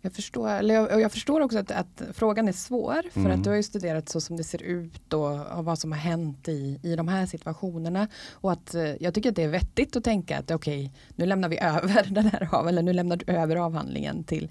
Jag 0.00 0.12
förstår, 0.12 0.48
eller 0.48 0.74
jag, 0.74 1.00
jag 1.00 1.12
förstår 1.12 1.40
också 1.40 1.58
att, 1.58 1.70
att, 1.70 2.02
frågan 2.12 2.48
är 2.48 2.52
svår 2.52 3.02
för 3.12 3.20
mm. 3.20 3.32
att 3.32 3.44
du 3.44 3.50
har 3.50 3.56
ju 3.56 3.62
studerat 3.62 4.08
så 4.08 4.20
som 4.20 4.36
det 4.36 4.44
ser 4.44 4.62
ut 4.62 5.12
och, 5.12 5.46
och 5.46 5.64
vad 5.64 5.78
som 5.78 5.92
har 5.92 5.98
hänt 5.98 6.48
i, 6.48 6.80
i 6.82 6.96
de 6.96 7.08
här 7.08 7.26
situationerna. 7.26 8.08
Och 8.30 8.52
att 8.52 8.74
eh, 8.74 9.02
jag 9.02 9.14
tycker 9.14 9.28
att 9.28 9.36
det 9.36 9.42
är 9.42 9.48
vettigt 9.48 9.96
att 9.96 10.04
tänka 10.04 10.38
att 10.38 10.50
okej, 10.50 10.84
okay, 10.84 11.00
nu 11.16 11.26
lämnar 11.26 11.48
vi 11.48 11.58
över 11.58 12.06
den 12.10 12.26
här 12.26 12.48
av, 12.54 12.68
eller 12.68 12.82
nu 12.82 12.92
lämnar 12.92 13.16
du 13.16 13.32
över 13.32 13.56
avhandlingen 13.56 14.24
till 14.24 14.50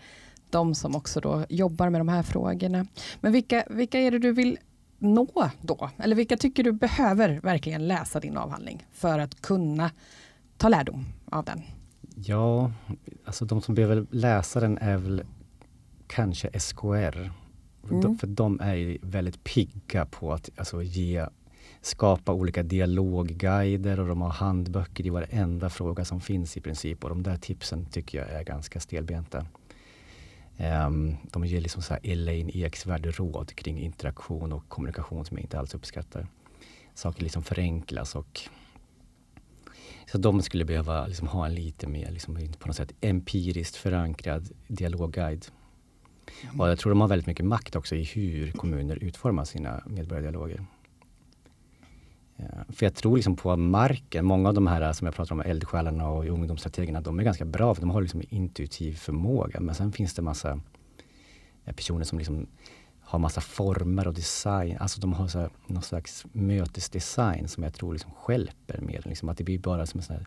de 0.49 0.75
som 0.75 0.95
också 0.95 1.19
då 1.19 1.45
jobbar 1.49 1.89
med 1.89 2.01
de 2.01 2.09
här 2.09 2.23
frågorna. 2.23 2.87
Men 3.21 3.31
vilka, 3.31 3.63
vilka 3.69 3.99
är 3.99 4.11
det 4.11 4.19
du 4.19 4.31
vill 4.31 4.57
nå 4.99 5.49
då? 5.61 5.89
Eller 5.97 6.15
vilka 6.15 6.37
tycker 6.37 6.63
du 6.63 6.71
behöver 6.71 7.39
verkligen 7.43 7.87
läsa 7.87 8.19
din 8.19 8.37
avhandling 8.37 8.85
för 8.91 9.19
att 9.19 9.41
kunna 9.41 9.91
ta 10.57 10.69
lärdom 10.69 11.05
av 11.25 11.45
den? 11.45 11.61
Ja, 12.15 12.71
alltså 13.25 13.45
de 13.45 13.61
som 13.61 13.75
behöver 13.75 14.05
läsa 14.09 14.59
den 14.59 14.77
är 14.77 14.97
väl 14.97 15.23
kanske 16.07 16.59
SKR. 16.59 17.31
Mm. 17.91 18.17
För 18.17 18.27
de 18.27 18.59
är 18.59 18.97
väldigt 19.01 19.43
pigga 19.43 20.05
på 20.05 20.33
att 20.33 20.49
alltså, 20.57 20.83
ge, 20.83 21.25
skapa 21.81 22.33
olika 22.33 22.63
dialogguider 22.63 23.99
och 23.99 24.07
de 24.07 24.21
har 24.21 24.29
handböcker 24.29 25.05
i 25.05 25.09
varenda 25.09 25.69
fråga 25.69 26.05
som 26.05 26.21
finns 26.21 26.57
i 26.57 26.61
princip. 26.61 27.03
Och 27.03 27.09
de 27.09 27.23
där 27.23 27.37
tipsen 27.37 27.85
tycker 27.85 28.17
jag 28.17 28.29
är 28.29 28.43
ganska 28.43 28.79
stelbenta. 28.79 29.45
Um, 30.61 31.17
de 31.23 31.45
ger 31.45 31.61
liksom 31.61 31.81
så 31.81 31.93
här 31.93 32.01
Elaine 32.03 32.51
Eksvärd 32.53 33.05
råd 33.05 33.55
kring 33.55 33.79
interaktion 33.79 34.53
och 34.53 34.69
kommunikation 34.69 35.25
som 35.25 35.37
jag 35.37 35.43
inte 35.43 35.59
alls 35.59 35.73
uppskattar. 35.73 36.27
Saker 36.93 37.23
liksom 37.23 37.43
förenklas 37.43 38.15
och 38.15 38.41
så 40.11 40.17
de 40.17 40.41
skulle 40.41 40.65
behöva 40.65 41.07
liksom 41.07 41.27
ha 41.27 41.45
en 41.45 41.55
lite 41.55 41.87
mer 41.87 42.11
liksom, 42.11 42.53
på 42.59 42.67
något 42.67 42.75
sätt 42.75 42.91
empiriskt 43.01 43.75
förankrad 43.75 44.49
dialogguide. 44.67 45.45
Och 46.57 46.69
jag 46.69 46.79
tror 46.79 46.91
de 46.91 47.01
har 47.01 47.07
väldigt 47.07 47.27
mycket 47.27 47.45
makt 47.45 47.75
också 47.75 47.95
i 47.95 48.03
hur 48.03 48.51
kommuner 48.51 49.03
utformar 49.03 49.45
sina 49.45 49.83
medborgardialoger. 49.85 50.65
Eh, 52.39 52.73
för 52.73 52.85
jag 52.85 52.95
tror 52.95 53.15
liksom 53.15 53.35
på 53.35 53.55
marken, 53.57 54.25
många 54.25 54.49
av 54.49 54.55
de 54.55 54.67
här 54.67 54.81
eh, 54.81 54.91
som 54.91 55.05
jag 55.05 55.15
pratar 55.15 55.35
om, 55.35 55.41
eldsjälarna 55.41 56.09
och 56.09 56.25
ungdomsstrategerna, 56.25 57.01
de 57.01 57.19
är 57.19 57.23
ganska 57.23 57.45
bra 57.45 57.75
för 57.75 57.81
de 57.81 57.89
har 57.89 58.01
liksom 58.01 58.21
intuitiv 58.29 58.93
förmåga. 58.93 59.59
Men 59.59 59.75
sen 59.75 59.91
finns 59.91 60.13
det 60.13 60.21
massa 60.21 60.59
eh, 61.65 61.75
personer 61.75 62.03
som 62.03 62.17
liksom 62.17 62.47
har 63.01 63.19
massa 63.19 63.41
former 63.41 64.07
och 64.07 64.13
design. 64.13 64.77
Alltså 64.79 65.01
de 65.01 65.13
har 65.13 65.27
så 65.27 65.39
här, 65.39 65.49
någon 65.67 65.83
slags 65.83 66.25
mötesdesign 66.31 67.47
som 67.47 67.63
jag 67.63 67.73
tror 67.73 67.93
liksom 67.93 68.11
skälper 68.11 68.81
mer. 68.81 69.01
Liksom 69.05 69.29
att 69.29 69.37
det 69.37 69.43
blir 69.43 69.59
bara 69.59 69.85
som 69.85 70.01
en, 70.09 70.25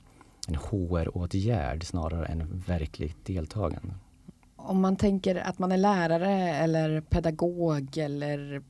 en 0.49 0.55
HR-åtgärd 0.55 1.85
snarare 1.85 2.27
än 2.27 2.63
verkligt 2.67 3.25
deltagande. 3.25 3.95
Om 4.65 4.81
man 4.81 4.97
tänker 4.97 5.35
att 5.35 5.59
man 5.59 5.73
är 5.73 5.77
lärare 5.77 6.51
eller 6.51 7.01
pedagog 7.01 7.99
eller 7.99 8.63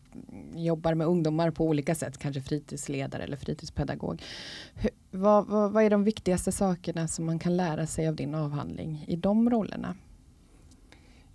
jobbar 0.55 0.95
med 0.95 1.07
ungdomar 1.07 1.51
på 1.51 1.67
olika 1.67 1.95
sätt, 1.95 2.19
kanske 2.19 2.41
fritidsledare 2.41 3.23
eller 3.23 3.37
fritidspedagog. 3.37 4.23
Hur, 4.75 4.91
vad, 5.11 5.47
vad, 5.47 5.73
vad 5.73 5.85
är 5.85 5.91
de 5.91 6.05
viktigaste 6.05 6.53
sakerna 6.53 7.09
som 7.09 7.27
man 7.27 7.39
kan 7.39 7.57
lära 7.57 7.87
sig 7.87 8.09
av 8.09 8.17
din 8.17 8.35
avhandling 8.35 9.05
i 9.09 9.17
de 9.17 9.51
rollerna? 9.51 9.95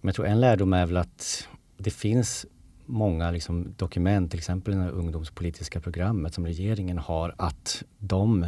jag 0.01 0.15
tror 0.15 0.27
en 0.27 0.41
lärdom 0.41 0.73
är 0.73 0.85
väl 0.85 0.97
att 0.97 1.47
det 1.77 1.91
finns 1.91 2.45
många 2.85 3.31
liksom 3.31 3.73
dokument, 3.77 4.31
till 4.31 4.39
exempel 4.39 4.77
det 4.77 4.89
ungdomspolitiska 4.89 5.81
programmet 5.81 6.33
som 6.33 6.45
regeringen 6.45 6.97
har, 6.97 7.35
att 7.37 7.83
de 7.97 8.47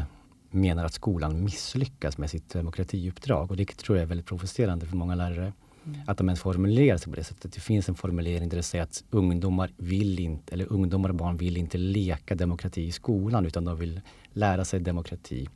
menar 0.52 0.86
att 0.86 0.94
skolan 0.94 1.44
misslyckas 1.44 2.18
med 2.18 2.30
sitt 2.30 2.54
demokratiuppdrag. 2.54 3.52
Och 3.52 3.58
det 3.58 3.78
tror 3.78 3.98
jag 3.98 4.04
är 4.04 4.08
väldigt 4.08 4.28
provocerande 4.28 4.86
för 4.86 4.96
många 4.96 5.16
lärare. 5.16 5.54
Att 6.08 6.18
de 6.18 6.30
ens 6.30 6.40
formulerar 6.40 6.98
sig 6.98 7.10
på 7.10 7.16
det 7.16 7.24
sättet. 7.24 7.54
Det 7.54 7.60
finns 7.60 7.90
en 7.90 7.96
formulering 7.96 8.50
där 8.50 8.58
det 8.58 8.64
säger 8.64 8.84
att 8.84 9.04
ungdomar 9.10 9.72
vill 9.78 10.20
inte, 10.20 10.54
eller 10.54 10.74
ungdomar 10.74 11.10
och 11.10 11.16
barn 11.16 11.38
vill 11.38 11.58
inte 11.58 11.78
leka 11.78 12.36
demokrati 12.36 12.82
i 12.82 12.92
skolan 12.92 13.46
utan 13.46 13.66
de 13.66 13.78
vill 13.78 14.02
lära 14.34 14.66
sig 14.66 14.80
demokrati. 14.80 15.48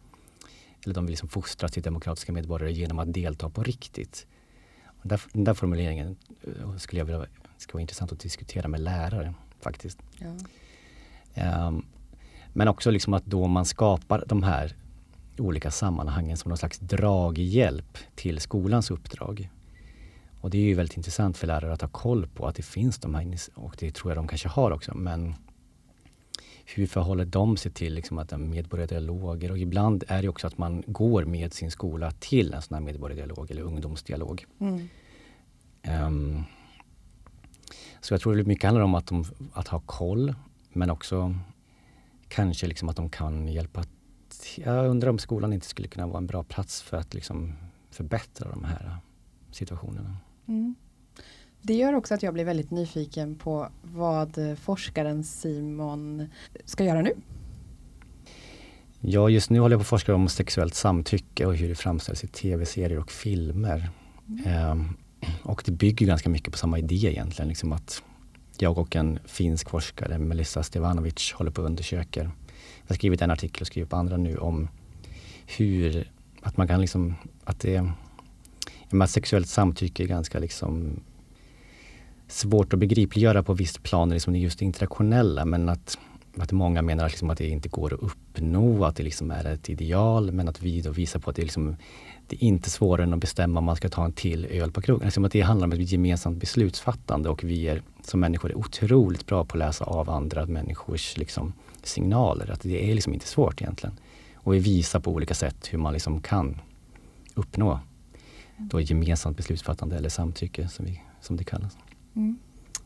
Eller 0.84 0.96
de 0.96 1.06
vill 1.06 1.12
liksom 1.12 1.30
fostras 1.30 1.72
till 1.72 1.84
demokratiska 1.84 2.32
medborgare 2.32 2.74
genom 2.74 3.00
att 3.00 3.14
delta 3.14 3.50
på 3.50 3.64
riktigt. 3.64 4.28
Den 5.02 5.44
där, 5.44 5.54
formuleringen 5.54 6.16
eh, 6.44 6.78
skulle 6.78 7.00
jag 7.00 7.06
vilja 7.06 7.26
ska 7.58 7.74
vara 7.74 7.82
intressant 7.82 8.12
att 8.12 8.20
diskutera 8.20 8.68
med 8.68 8.80
lärare 8.80 9.34
faktiskt. 9.60 10.00
Ja. 11.34 11.68
Um, 11.68 11.86
men 12.54 12.68
också 12.68 12.92
liksom 12.92 13.14
att 13.14 13.26
då 13.26 13.48
man 13.48 13.66
skapar 13.66 14.24
de 14.28 14.44
här 14.44 14.76
olika 15.38 15.72
sammanhangen 15.72 16.38
som 16.38 16.50
någon 16.50 16.58
slags 16.58 16.80
draghjälp 16.80 17.98
till 18.16 18.40
skolans 18.40 18.92
uppdrag. 18.92 19.50
Och 20.44 20.50
det 20.50 20.58
är 20.58 20.62
ju 20.62 20.74
väldigt 20.74 20.98
intressant 20.98 21.38
för 21.38 21.48
lärare 21.48 21.74
att 21.74 21.82
ha 21.82 21.90
koll 21.90 22.28
på 22.28 22.48
att 22.48 22.56
det 22.56 22.64
finns 22.64 22.98
de 22.98 23.16
här, 23.16 23.38
och 23.56 23.76
det 23.80 23.96
tror 23.96 24.12
jag 24.12 24.18
de 24.18 24.28
kanske 24.28 24.48
har 24.48 24.72
också, 24.72 24.98
men 24.98 25.36
hur 26.66 26.88
förhåller 26.88 27.26
de 27.26 27.58
sig 27.58 27.72
till 27.72 27.94
liksom 27.94 28.18
att 28.18 28.40
medborgardialoger? 28.40 29.52
Och 29.52 29.58
ibland 29.58 30.04
är 30.08 30.22
det 30.22 30.30
också 30.30 30.48
att 30.48 30.58
man 30.58 30.84
går 30.88 31.26
med 31.26 31.54
sin 31.54 31.72
skola 31.72 32.12
till 32.12 32.54
en 32.54 32.62
sån 32.62 32.76
här 32.76 32.82
medborgardialog 32.82 33.52
eller 33.52 33.62
ungdomsdialog. 33.62 34.46
Mm. 34.60 34.90
Um, 36.08 36.44
så 38.02 38.14
jag 38.14 38.22
tror 38.22 38.36
det 38.36 38.44
mycket 38.44 38.64
handlar 38.64 38.84
om 38.84 38.96
att, 38.96 39.08
de, 39.08 39.26
att 39.54 39.68
ha 39.68 39.80
koll, 39.80 40.36
men 40.74 40.90
också 40.90 41.36
kanske 42.28 42.68
liksom 42.68 42.90
att 42.90 42.96
de 42.96 43.10
kan 43.10 43.48
hjälpa 43.48 43.84
jag 44.58 44.88
undrar 44.88 45.10
om 45.10 45.20
skolan 45.20 45.54
inte 45.54 45.68
skulle 45.68 45.88
kunna 45.88 46.08
vara 46.08 46.18
en 46.18 46.28
bra 46.28 46.44
plats 46.44 46.82
för 46.82 46.98
att 46.98 47.14
liksom 47.14 47.54
förbättra 47.92 48.50
de 48.50 48.64
här 48.64 48.98
situationerna. 49.52 50.18
Mm. 50.48 50.76
Det 51.62 51.74
gör 51.74 51.94
också 51.94 52.14
att 52.14 52.24
jag 52.24 52.34
blir 52.34 52.46
väldigt 52.46 52.72
nyfiken 52.72 53.36
på 53.36 53.70
vad 53.82 54.58
forskaren 54.62 55.24
Simon 55.24 56.30
ska 56.66 56.84
göra 56.84 57.02
nu. 57.02 57.14
Ja, 59.00 59.30
just 59.30 59.50
nu 59.50 59.60
håller 59.60 59.74
jag 59.74 59.80
på 59.80 59.84
att 59.84 59.88
forska 59.88 60.16
om 60.16 60.30
sexuellt 60.30 60.76
samtycke 60.76 61.46
och 61.46 61.56
hur 61.56 61.70
det 61.70 61.76
framställs 61.76 62.24
i 62.24 62.28
tv-serier 62.28 63.00
och 63.00 63.12
filmer. 63.12 63.90
Mm. 64.28 64.72
Um, 64.72 64.98
och 65.44 65.64
det 65.66 65.72
bygger 65.72 66.06
ganska 66.06 66.30
mycket 66.30 66.52
på 66.52 66.58
samma 66.58 66.80
idé 66.80 66.96
egentligen. 66.96 67.50
Liksom 67.50 67.74
att 67.74 68.04
jag 68.58 68.78
och 68.78 68.96
en 68.96 69.20
finsk 69.26 69.70
forskare, 69.70 70.18
Melissa 70.18 70.64
Stevanovic, 70.64 71.34
håller 71.34 71.52
på 71.52 71.62
att 71.62 71.66
undersöka. 71.66 72.20
Jag 72.22 72.88
har 72.88 72.96
skrivit 72.96 73.22
en 73.22 73.32
artikel 73.32 73.62
och 73.62 73.68
skriver 73.68 73.88
på 73.88 73.96
andra 73.96 74.18
nu 74.18 74.38
om 74.38 74.70
hur, 75.58 76.12
att 76.42 76.58
man 76.58 76.68
kan 76.68 76.82
liksom, 76.82 77.16
att 77.44 77.60
det, 77.60 77.92
att 79.02 79.10
sexuellt 79.10 79.48
samtycke 79.48 80.04
är 80.04 80.08
ganska 80.08 80.40
liksom 80.40 81.00
svårt 82.28 82.74
att 82.74 82.80
begripliggöra 82.80 83.44
på 83.44 83.54
visst 83.54 83.84
plan, 83.84 84.10
liksom 84.10 84.36
just 84.36 84.60
det 84.60 84.66
interaktionella. 84.66 85.46
men 85.46 85.70
att, 85.70 85.98
att 86.38 86.52
många 86.52 86.82
menar 86.82 87.10
liksom 87.10 87.30
att 87.30 87.38
det 87.38 87.48
inte 87.48 87.70
går 87.70 87.94
att 87.94 88.00
uppnå, 88.00 88.86
att 88.86 88.96
det 88.96 89.04
liksom 89.04 89.32
är 89.32 89.46
ett 89.46 89.70
ideal, 89.70 90.32
men 90.32 90.48
att 90.48 90.62
vi 90.62 90.82
då 90.82 90.92
visar 90.92 91.20
på 91.20 91.30
att 91.30 91.36
det 91.36 91.42
liksom 91.42 91.76
det 92.28 92.36
är 92.36 92.48
inte 92.48 92.70
svårare 92.70 93.04
än 93.04 93.14
att 93.14 93.20
bestämma 93.20 93.60
om 93.60 93.64
man 93.66 93.76
ska 93.76 93.90
ta 93.90 94.06
en 94.06 94.14
till 94.14 94.46
öl 94.46 94.72
på 94.72 94.82
krogen. 94.82 95.06
Alltså 95.06 95.22
det 95.22 95.42
handlar 95.42 95.68
om 95.68 95.72
ett 95.72 95.92
gemensamt 95.92 96.40
beslutsfattande 96.40 97.30
och 97.30 97.44
vi 97.44 97.68
är 97.68 97.82
som 98.02 98.20
människor 98.20 98.52
är 98.52 98.58
otroligt 98.58 99.26
bra 99.26 99.46
på 99.46 99.58
att 99.58 99.60
läsa 99.60 99.86
av 99.86 100.10
andra 100.10 100.46
människors 100.46 101.18
liksom, 101.18 101.54
signaler. 101.84 102.52
Att 102.52 102.62
det 102.62 102.92
är 102.92 102.96
liksom 102.96 103.14
inte 103.14 103.28
svårt 103.28 103.62
egentligen. 103.62 104.00
Och 104.36 104.54
vi 104.54 104.60
visar 104.60 105.00
på 105.00 105.12
olika 105.12 105.34
sätt 105.34 105.68
hur 105.72 105.78
man 105.78 105.94
liksom 105.94 106.22
kan 106.22 106.62
uppnå 107.34 107.80
då 108.70 108.82
gemensamt 108.82 109.38
beslutsfattande 109.38 109.96
eller 109.96 110.10
samtycke 110.10 110.68
som, 110.68 110.86
vi, 110.86 111.02
som 111.22 111.38
det 111.38 111.44
kallas. 111.44 111.78
Mm. 112.16 112.38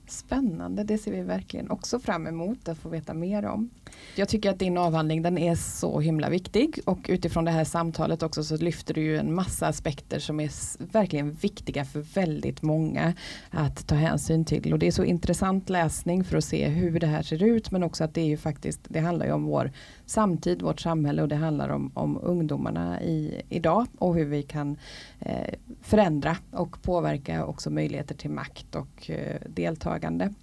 Spännande, 0.09 0.83
det 0.83 0.97
ser 0.97 1.11
vi 1.11 1.21
verkligen 1.21 1.71
också 1.71 1.99
fram 1.99 2.27
emot 2.27 2.67
att 2.67 2.77
få 2.77 2.89
veta 2.89 3.13
mer 3.13 3.45
om. 3.45 3.69
Jag 4.15 4.29
tycker 4.29 4.49
att 4.49 4.59
din 4.59 4.77
avhandling 4.77 5.21
den 5.21 5.37
är 5.37 5.55
så 5.55 5.99
himla 5.99 6.29
viktig 6.29 6.79
och 6.85 6.99
utifrån 7.07 7.45
det 7.45 7.51
här 7.51 7.63
samtalet 7.63 8.23
också 8.23 8.43
så 8.43 8.57
lyfter 8.57 8.93
du 8.93 9.01
ju 9.01 9.17
en 9.17 9.35
massa 9.35 9.67
aspekter 9.67 10.19
som 10.19 10.39
är 10.39 10.51
verkligen 10.91 11.31
viktiga 11.31 11.85
för 11.85 11.99
väldigt 11.99 12.61
många 12.61 13.13
att 13.49 13.87
ta 13.87 13.95
hänsyn 13.95 14.45
till 14.45 14.73
och 14.73 14.79
det 14.79 14.87
är 14.87 14.91
så 14.91 15.03
intressant 15.03 15.69
läsning 15.69 16.23
för 16.23 16.37
att 16.37 16.43
se 16.43 16.67
hur 16.67 16.99
det 16.99 17.07
här 17.07 17.23
ser 17.23 17.43
ut 17.43 17.71
men 17.71 17.83
också 17.83 18.03
att 18.03 18.13
det 18.13 18.21
är 18.21 18.27
ju 18.27 18.37
faktiskt, 18.37 18.79
det 18.87 18.99
handlar 18.99 19.25
ju 19.25 19.31
om 19.31 19.43
vår 19.43 19.71
samtid, 20.09 20.61
vårt 20.61 20.81
samhälle 20.81 21.21
och 21.21 21.27
det 21.27 21.35
handlar 21.35 21.69
om, 21.69 21.91
om 21.93 22.19
ungdomarna 22.23 23.01
i, 23.01 23.41
idag 23.49 23.87
och 23.97 24.15
hur 24.15 24.25
vi 24.25 24.43
kan 24.43 24.77
eh, 25.19 25.53
förändra 25.81 26.37
och 26.51 26.81
påverka 26.81 27.45
också 27.45 27.69
möjligheter 27.69 28.15
till 28.15 28.29
makt 28.29 28.75
och 28.75 29.09
eh, 29.09 29.41
deltagande. 29.47 30.33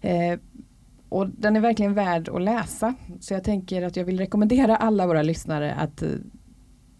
Eh, 0.00 0.38
och 1.08 1.28
den 1.28 1.56
är 1.56 1.60
verkligen 1.60 1.94
värd 1.94 2.28
att 2.28 2.42
läsa. 2.42 2.94
Så 3.20 3.34
jag 3.34 3.44
tänker 3.44 3.82
att 3.82 3.96
jag 3.96 4.04
vill 4.04 4.18
rekommendera 4.18 4.76
alla 4.76 5.06
våra 5.06 5.22
lyssnare 5.22 5.74
att 5.74 6.02
eh, 6.02 6.08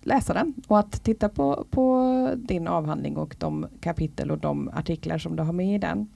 läsa 0.06 0.34
den 0.34 0.54
och 0.66 0.78
att 0.78 1.04
titta 1.04 1.28
på, 1.28 1.66
på 1.70 2.34
din 2.36 2.68
avhandling 2.68 3.16
och 3.16 3.36
de 3.38 3.66
kapitel 3.80 4.30
och 4.30 4.38
de 4.38 4.68
artiklar 4.68 5.18
som 5.18 5.36
du 5.36 5.42
har 5.42 5.52
med 5.52 5.74
i 5.74 5.78
den. 5.78 6.08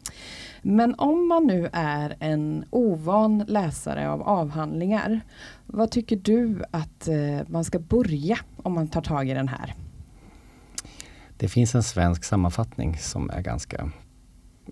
Men 0.63 0.95
om 0.95 1.29
man 1.29 1.47
nu 1.47 1.69
är 1.73 2.17
en 2.21 2.65
ovan 2.71 3.45
läsare 3.49 4.11
av 4.11 4.23
avhandlingar, 4.23 5.21
vad 5.67 5.91
tycker 5.91 6.17
du 6.17 6.63
att 6.71 7.09
eh, 7.09 7.41
man 7.47 7.65
ska 7.65 7.79
börja 7.79 8.39
om 8.57 8.73
man 8.73 8.89
tar 8.89 9.03
tag 9.03 9.29
i 9.29 9.35
den 9.35 9.49
här? 9.49 9.75
Det 11.37 11.49
finns 11.49 11.75
en 11.75 11.83
svensk 11.83 12.25
sammanfattning 12.25 12.97
som 12.97 13.31
är 13.31 13.41
ganska 13.41 13.91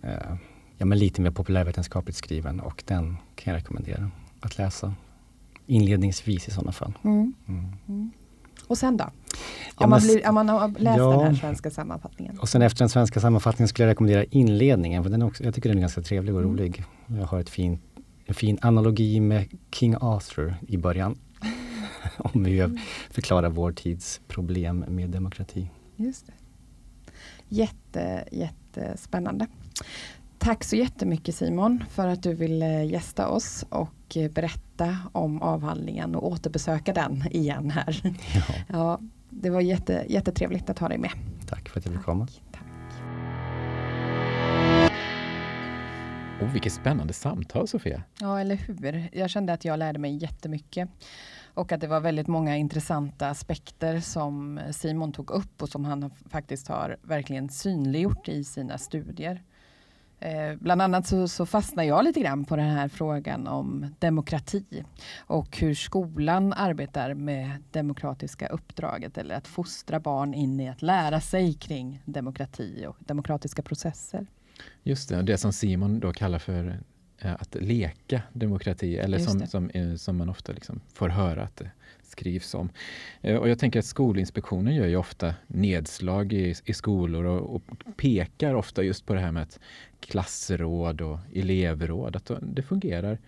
eh, 0.02 0.37
ja, 0.79 0.87
men 0.87 0.98
lite 0.98 1.20
mer 1.20 1.31
populärvetenskapligt 1.31 2.18
skriven 2.18 2.61
och 2.61 2.83
den 2.87 3.16
kan 3.35 3.55
jag 3.55 3.61
rekommendera 3.61 4.11
att 4.40 4.59
läsa. 4.59 4.94
Inledningsvis 5.66 6.48
i 6.48 6.50
sådana 6.50 6.72
fall. 6.72 6.92
Mm. 7.05 7.35
Mm. 7.48 8.11
Och 8.66 8.79
sen 8.79 8.96
då? 8.96 9.05
Om, 9.05 9.11
ja, 9.79 9.87
man, 9.87 10.00
blir, 10.00 10.29
om 10.29 10.35
man 10.35 10.48
har 10.48 10.68
läst 10.68 10.98
ja, 10.98 11.11
den 11.11 11.20
här 11.20 11.35
svenska 11.35 11.70
sammanfattningen. 11.70 12.38
Och 12.38 12.48
sen 12.48 12.62
efter 12.62 12.79
den 12.79 12.88
svenska 12.88 13.20
sammanfattningen 13.20 13.68
skulle 13.68 13.85
jag 13.87 13.90
rekommendera 13.90 14.24
inledningen. 14.24 15.02
För 15.02 15.11
den 15.11 15.22
också, 15.22 15.44
jag 15.44 15.55
tycker 15.55 15.68
den 15.68 15.79
är 15.79 15.81
ganska 15.81 16.02
trevlig 16.02 16.35
och 16.35 16.40
mm. 16.40 16.52
rolig. 16.52 16.85
Jag 17.07 17.26
har 17.26 17.40
ett 17.40 17.50
fin, 17.50 17.79
en 18.26 18.35
fin 18.35 18.59
analogi 18.62 19.20
med 19.20 19.46
King 19.70 19.96
Arthur 20.00 20.55
i 20.68 20.76
början. 20.76 21.18
om 22.18 22.44
hur 22.44 22.55
jag 22.55 22.81
förklarar 23.11 23.48
vår 23.48 23.72
tids 23.72 24.20
problem 24.29 24.85
med 24.88 25.11
demokrati. 25.11 25.70
Just 25.96 26.26
det. 26.26 26.33
Jätte, 27.48 28.24
jättespännande. 28.33 29.46
Tack 30.38 30.64
så 30.64 30.76
jättemycket 30.76 31.35
Simon 31.35 31.85
för 31.90 32.09
att 32.09 32.22
du 32.22 32.35
ville 32.35 32.85
gästa 32.85 33.29
oss 33.29 33.64
och 33.68 34.16
berätta 34.31 34.65
om 35.12 35.42
avhandlingen 35.42 36.14
och 36.14 36.26
återbesöka 36.26 36.92
den 36.92 37.24
igen 37.30 37.70
här. 37.70 38.00
Ja. 38.34 38.42
ja 38.68 39.00
det 39.30 39.50
var 39.50 39.60
jätte, 39.60 40.04
jättetrevligt 40.08 40.70
att 40.70 40.78
ha 40.78 40.88
dig 40.88 40.98
med. 40.98 41.10
Tack 41.46 41.68
för 41.68 41.80
att 41.80 41.86
jag 41.86 41.94
fick 41.94 42.04
komma. 42.04 42.28
Tack. 42.52 42.62
Oh, 46.40 46.52
vilket 46.52 46.72
spännande 46.72 47.12
samtal 47.12 47.68
Sofia. 47.68 48.02
Ja, 48.20 48.40
eller 48.40 48.56
hur. 48.56 49.08
Jag 49.12 49.30
kände 49.30 49.52
att 49.52 49.64
jag 49.64 49.78
lärde 49.78 49.98
mig 49.98 50.16
jättemycket. 50.16 50.88
Och 51.54 51.72
att 51.72 51.80
det 51.80 51.86
var 51.86 52.00
väldigt 52.00 52.26
många 52.26 52.56
intressanta 52.56 53.28
aspekter 53.28 54.00
som 54.00 54.60
Simon 54.72 55.12
tog 55.12 55.30
upp 55.30 55.62
och 55.62 55.68
som 55.68 55.84
han 55.84 56.10
faktiskt 56.30 56.68
har 56.68 56.96
verkligen 57.02 57.48
synliggjort 57.48 58.28
i 58.28 58.44
sina 58.44 58.78
studier. 58.78 59.42
Eh, 60.20 60.57
bland 60.61 60.83
annat 60.83 61.07
så, 61.07 61.29
så 61.29 61.46
fastnar 61.46 61.85
jag 61.85 62.05
lite 62.05 62.20
grann 62.20 62.44
på 62.44 62.57
den 62.57 62.70
här 62.70 62.88
frågan 62.88 63.46
om 63.46 63.94
demokrati 63.98 64.85
och 65.18 65.59
hur 65.59 65.74
skolan 65.74 66.52
arbetar 66.52 67.14
med 67.14 67.50
demokratiska 67.70 68.46
uppdraget 68.46 69.18
eller 69.18 69.35
att 69.35 69.46
fostra 69.46 70.00
barn 70.00 70.35
in 70.35 70.61
i 70.61 70.68
att 70.68 70.83
lära 70.83 71.20
sig 71.20 71.55
kring 71.55 72.02
demokrati 72.05 72.87
och 72.88 72.96
demokratiska 72.98 73.62
processer. 73.62 74.26
Just 74.83 75.09
det, 75.09 75.22
det 75.22 75.38
som 75.38 75.52
Simon 75.52 76.00
då 76.00 76.12
kallar 76.12 76.38
för 76.38 76.79
eh, 77.18 77.33
att 77.33 77.55
leka 77.55 78.22
demokrati 78.33 78.96
eller 78.96 79.18
som, 79.18 79.46
som, 79.46 79.70
eh, 79.70 79.94
som 79.94 80.16
man 80.16 80.29
ofta 80.29 80.52
liksom 80.52 80.81
får 80.94 81.09
höra 81.09 81.42
att 81.42 81.57
det 81.57 81.70
skrivs 82.06 82.54
om. 82.54 82.70
Eh, 83.20 83.36
och 83.36 83.48
jag 83.48 83.58
tänker 83.58 83.78
att 83.78 83.84
Skolinspektionen 83.84 84.74
gör 84.74 84.86
ju 84.86 84.96
ofta 84.96 85.34
nedslag 85.46 86.32
i, 86.32 86.54
i 86.64 86.74
skolor 86.74 87.24
och, 87.24 87.54
och, 87.54 87.62
pekar 87.96 88.54
ofta 88.54 88.82
just 88.82 89.06
på 89.06 89.14
det 89.14 89.20
här 89.20 89.32
med 89.32 89.42
att 89.42 89.58
klassråd 90.00 91.00
och 91.00 91.18
elevråd, 91.34 92.16
att 92.16 92.30
det 92.40 92.62
fungerar 92.62 93.18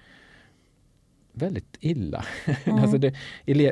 väldigt 1.33 1.77
illa. 1.81 2.25
Mm. 2.65 2.83
alltså 2.83 2.99
det, 2.99 3.15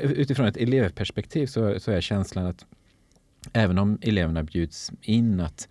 utifrån 0.03 0.47
ett 0.47 0.57
elevperspektiv 0.57 1.47
så, 1.47 1.81
så 1.81 1.93
är 1.93 2.01
känslan 2.01 2.47
att 2.47 2.67
även 3.53 3.79
om 3.79 3.99
eleverna 4.03 4.43
bjuds 4.43 4.93
in 5.03 5.41
att 5.41 5.69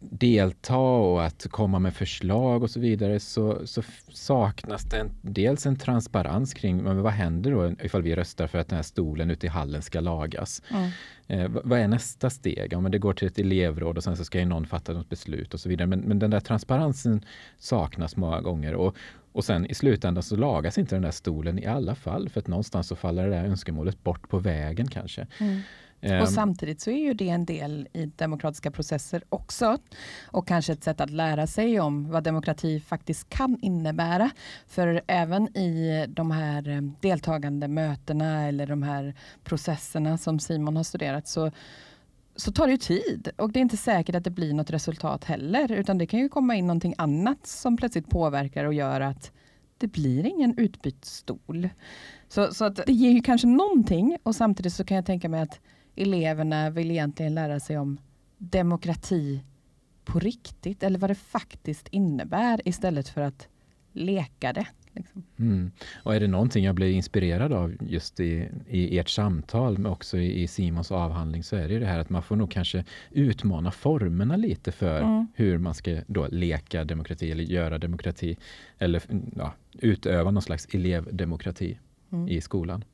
delta 0.00 0.76
och 0.76 1.24
att 1.24 1.46
komma 1.50 1.78
med 1.78 1.94
förslag 1.94 2.62
och 2.62 2.70
så 2.70 2.80
vidare 2.80 3.20
så, 3.20 3.66
så 3.66 3.82
saknas 4.08 4.84
det 4.84 4.98
en, 4.98 5.10
dels 5.22 5.66
en 5.66 5.76
transparens 5.76 6.54
kring 6.54 6.82
men 6.82 7.02
vad 7.02 7.12
händer 7.12 7.50
då 7.50 7.72
ifall 7.82 8.02
vi 8.02 8.16
röstar 8.16 8.46
för 8.46 8.58
att 8.58 8.68
den 8.68 8.76
här 8.76 8.82
stolen 8.82 9.30
ute 9.30 9.46
i 9.46 9.48
hallen 9.48 9.82
ska 9.82 10.00
lagas. 10.00 10.62
Mm. 10.70 10.90
Eh, 11.26 11.60
vad 11.64 11.78
är 11.78 11.88
nästa 11.88 12.30
steg? 12.30 12.72
Ja, 12.72 12.80
men 12.80 12.92
det 12.92 12.98
går 12.98 13.12
till 13.12 13.28
ett 13.28 13.38
elevråd 13.38 13.96
och 13.96 14.04
sen 14.04 14.16
så 14.16 14.24
ska 14.24 14.38
ju 14.38 14.44
någon 14.44 14.66
fatta 14.66 14.92
något 14.92 15.08
beslut 15.08 15.54
och 15.54 15.60
så 15.60 15.68
vidare. 15.68 15.86
Men, 15.86 16.00
men 16.00 16.18
den 16.18 16.30
där 16.30 16.40
transparensen 16.40 17.24
saknas 17.58 18.16
många 18.16 18.40
gånger 18.40 18.74
och, 18.74 18.96
och 19.32 19.44
sen 19.44 19.66
i 19.66 19.74
slutändan 19.74 20.22
så 20.22 20.36
lagas 20.36 20.78
inte 20.78 20.94
den 20.94 21.02
där 21.02 21.10
stolen 21.10 21.58
i 21.58 21.66
alla 21.66 21.94
fall 21.94 22.28
för 22.28 22.40
att 22.40 22.46
någonstans 22.46 22.88
så 22.88 22.96
faller 22.96 23.28
det 23.28 23.36
där 23.36 23.44
önskemålet 23.44 24.04
bort 24.04 24.28
på 24.28 24.38
vägen 24.38 24.86
kanske. 24.88 25.26
Mm. 25.38 25.60
Och 26.04 26.10
ehm. 26.10 26.26
samtidigt 26.26 26.80
så 26.80 26.90
är 26.90 26.98
ju 26.98 27.14
det 27.14 27.28
en 27.28 27.44
del 27.44 27.88
i 27.92 28.06
demokratiska 28.06 28.70
processer 28.70 29.22
också. 29.28 29.78
Och 30.26 30.48
kanske 30.48 30.72
ett 30.72 30.84
sätt 30.84 31.00
att 31.00 31.10
lära 31.10 31.46
sig 31.46 31.80
om 31.80 32.10
vad 32.10 32.24
demokrati 32.24 32.80
faktiskt 32.80 33.28
kan 33.28 33.58
innebära. 33.62 34.30
För 34.66 35.02
även 35.06 35.56
i 35.56 36.04
de 36.08 36.30
här 36.30 36.68
eh, 36.68 36.80
deltagande 37.00 37.68
mötena 37.68 38.48
eller 38.48 38.66
de 38.66 38.82
här 38.82 39.14
processerna 39.44 40.18
som 40.18 40.40
Simon 40.40 40.76
har 40.76 40.84
studerat 40.84 41.28
så 41.28 41.50
så 42.36 42.52
tar 42.52 42.66
det 42.66 42.72
ju 42.72 42.78
tid 42.78 43.28
och 43.36 43.52
det 43.52 43.58
är 43.58 43.60
inte 43.60 43.76
säkert 43.76 44.14
att 44.14 44.24
det 44.24 44.30
blir 44.30 44.54
något 44.54 44.70
resultat 44.70 45.24
heller 45.24 45.72
utan 45.72 45.98
det 45.98 46.06
kan 46.06 46.20
ju 46.20 46.28
komma 46.28 46.54
in 46.54 46.66
någonting 46.66 46.94
annat 46.98 47.46
som 47.46 47.76
plötsligt 47.76 48.10
påverkar 48.10 48.64
och 48.64 48.74
gör 48.74 49.00
att 49.00 49.32
det 49.78 49.86
blir 49.86 50.26
ingen 50.26 50.58
utbytt 50.58 51.04
stol. 51.04 51.68
Så, 52.28 52.54
så 52.54 52.64
att 52.64 52.76
det 52.76 52.92
ger 52.92 53.10
ju 53.10 53.20
kanske 53.20 53.46
någonting 53.46 54.16
och 54.22 54.36
samtidigt 54.36 54.72
så 54.72 54.84
kan 54.84 54.94
jag 54.94 55.06
tänka 55.06 55.28
mig 55.28 55.40
att 55.40 55.60
eleverna 55.96 56.70
vill 56.70 56.90
egentligen 56.90 57.34
lära 57.34 57.60
sig 57.60 57.78
om 57.78 57.98
demokrati 58.38 59.44
på 60.04 60.18
riktigt 60.18 60.82
eller 60.82 60.98
vad 60.98 61.10
det 61.10 61.14
faktiskt 61.14 61.88
innebär 61.88 62.60
istället 62.64 63.08
för 63.08 63.20
att 63.20 63.48
leka 63.92 64.52
det. 64.52 64.66
Liksom. 64.92 65.22
Mm. 65.38 65.70
Och 66.02 66.14
är 66.14 66.20
det 66.20 66.26
någonting 66.26 66.64
jag 66.64 66.74
blir 66.74 66.90
inspirerad 66.90 67.52
av 67.52 67.74
just 67.80 68.20
i, 68.20 68.48
i 68.68 68.98
ert 68.98 69.08
samtal, 69.08 69.78
men 69.78 69.92
också 69.92 70.18
i, 70.18 70.42
i 70.42 70.48
Simons 70.48 70.92
avhandling, 70.92 71.42
så 71.42 71.56
är 71.56 71.68
det 71.68 71.78
det 71.78 71.86
här 71.86 71.98
att 71.98 72.10
man 72.10 72.22
får 72.22 72.36
nog 72.36 72.50
kanske 72.50 72.84
utmana 73.10 73.70
formerna 73.70 74.36
lite 74.36 74.72
för 74.72 75.00
mm. 75.00 75.26
hur 75.34 75.58
man 75.58 75.74
ska 75.74 76.00
då 76.06 76.26
leka 76.26 76.84
demokrati 76.84 77.30
eller 77.30 77.44
göra 77.44 77.78
demokrati 77.78 78.36
eller 78.78 79.02
ja, 79.36 79.52
utöva 79.72 80.30
någon 80.30 80.42
slags 80.42 80.66
elevdemokrati 80.74 81.78
mm. 82.12 82.28
i 82.28 82.40
skolan. 82.40 82.84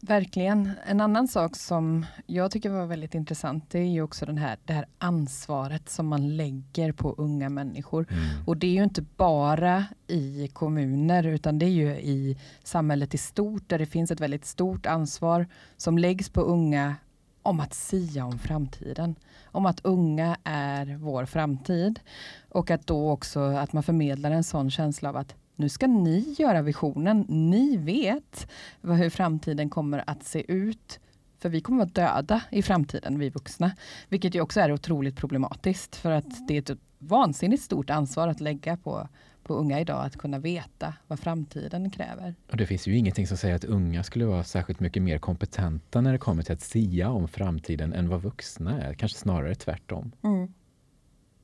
Verkligen. 0.00 0.70
En 0.86 1.00
annan 1.00 1.28
sak 1.28 1.56
som 1.56 2.06
jag 2.26 2.50
tycker 2.50 2.70
var 2.70 2.86
väldigt 2.86 3.14
intressant, 3.14 3.70
det 3.70 3.78
är 3.78 3.88
ju 3.88 4.02
också 4.02 4.26
den 4.26 4.38
här, 4.38 4.58
det 4.64 4.72
här 4.72 4.86
ansvaret 4.98 5.88
som 5.88 6.06
man 6.06 6.36
lägger 6.36 6.92
på 6.92 7.14
unga 7.18 7.48
människor. 7.48 8.06
Mm. 8.10 8.46
Och 8.46 8.56
det 8.56 8.66
är 8.66 8.72
ju 8.72 8.84
inte 8.84 9.02
bara 9.02 9.84
i 10.06 10.48
kommuner, 10.52 11.26
utan 11.26 11.58
det 11.58 11.66
är 11.66 11.70
ju 11.70 11.90
i 11.90 12.38
samhället 12.64 13.14
i 13.14 13.18
stort, 13.18 13.68
där 13.68 13.78
det 13.78 13.86
finns 13.86 14.10
ett 14.10 14.20
väldigt 14.20 14.44
stort 14.44 14.86
ansvar 14.86 15.46
som 15.76 15.98
läggs 15.98 16.28
på 16.28 16.40
unga 16.40 16.94
om 17.42 17.60
att 17.60 17.74
sia 17.74 18.24
om 18.24 18.38
framtiden. 18.38 19.14
Om 19.44 19.66
att 19.66 19.80
unga 19.84 20.36
är 20.44 20.96
vår 20.96 21.24
framtid. 21.24 22.00
Och 22.48 22.70
att 22.70 22.86
då 22.86 23.10
också 23.10 23.40
att 23.40 23.72
man 23.72 23.82
förmedlar 23.82 24.30
en 24.30 24.44
sån 24.44 24.70
känsla 24.70 25.08
av 25.08 25.16
att 25.16 25.34
nu 25.56 25.68
ska 25.68 25.86
ni 25.86 26.34
göra 26.38 26.62
visionen. 26.62 27.26
Ni 27.28 27.76
vet 27.76 28.48
hur 28.82 29.10
framtiden 29.10 29.70
kommer 29.70 30.04
att 30.06 30.24
se 30.24 30.52
ut. 30.52 31.00
För 31.38 31.48
vi 31.48 31.60
kommer 31.60 31.82
att 31.82 31.94
döda 31.94 32.42
i 32.50 32.62
framtiden, 32.62 33.18
vi 33.18 33.30
vuxna. 33.30 33.70
Vilket 34.08 34.34
ju 34.34 34.40
också 34.40 34.60
är 34.60 34.72
otroligt 34.72 35.16
problematiskt. 35.16 35.96
För 35.96 36.10
att 36.10 36.48
det 36.48 36.56
är 36.56 36.72
ett 36.72 36.78
vansinnigt 36.98 37.62
stort 37.62 37.90
ansvar 37.90 38.28
att 38.28 38.40
lägga 38.40 38.76
på, 38.76 39.08
på 39.42 39.54
unga 39.54 39.80
idag 39.80 40.04
att 40.04 40.16
kunna 40.16 40.38
veta 40.38 40.94
vad 41.06 41.20
framtiden 41.20 41.90
kräver. 41.90 42.34
Och 42.50 42.56
Det 42.56 42.66
finns 42.66 42.86
ju 42.86 42.96
ingenting 42.96 43.26
som 43.26 43.36
säger 43.36 43.54
att 43.54 43.64
unga 43.64 44.02
skulle 44.02 44.24
vara 44.24 44.44
särskilt 44.44 44.80
mycket 44.80 45.02
mer 45.02 45.18
kompetenta 45.18 46.00
när 46.00 46.12
det 46.12 46.18
kommer 46.18 46.42
till 46.42 46.52
att 46.52 46.60
sia 46.60 47.10
om 47.10 47.28
framtiden 47.28 47.92
än 47.92 48.08
vad 48.08 48.22
vuxna 48.22 48.82
är. 48.82 48.94
Kanske 48.94 49.18
snarare 49.18 49.54
tvärtom. 49.54 50.12
Mm. 50.22 50.52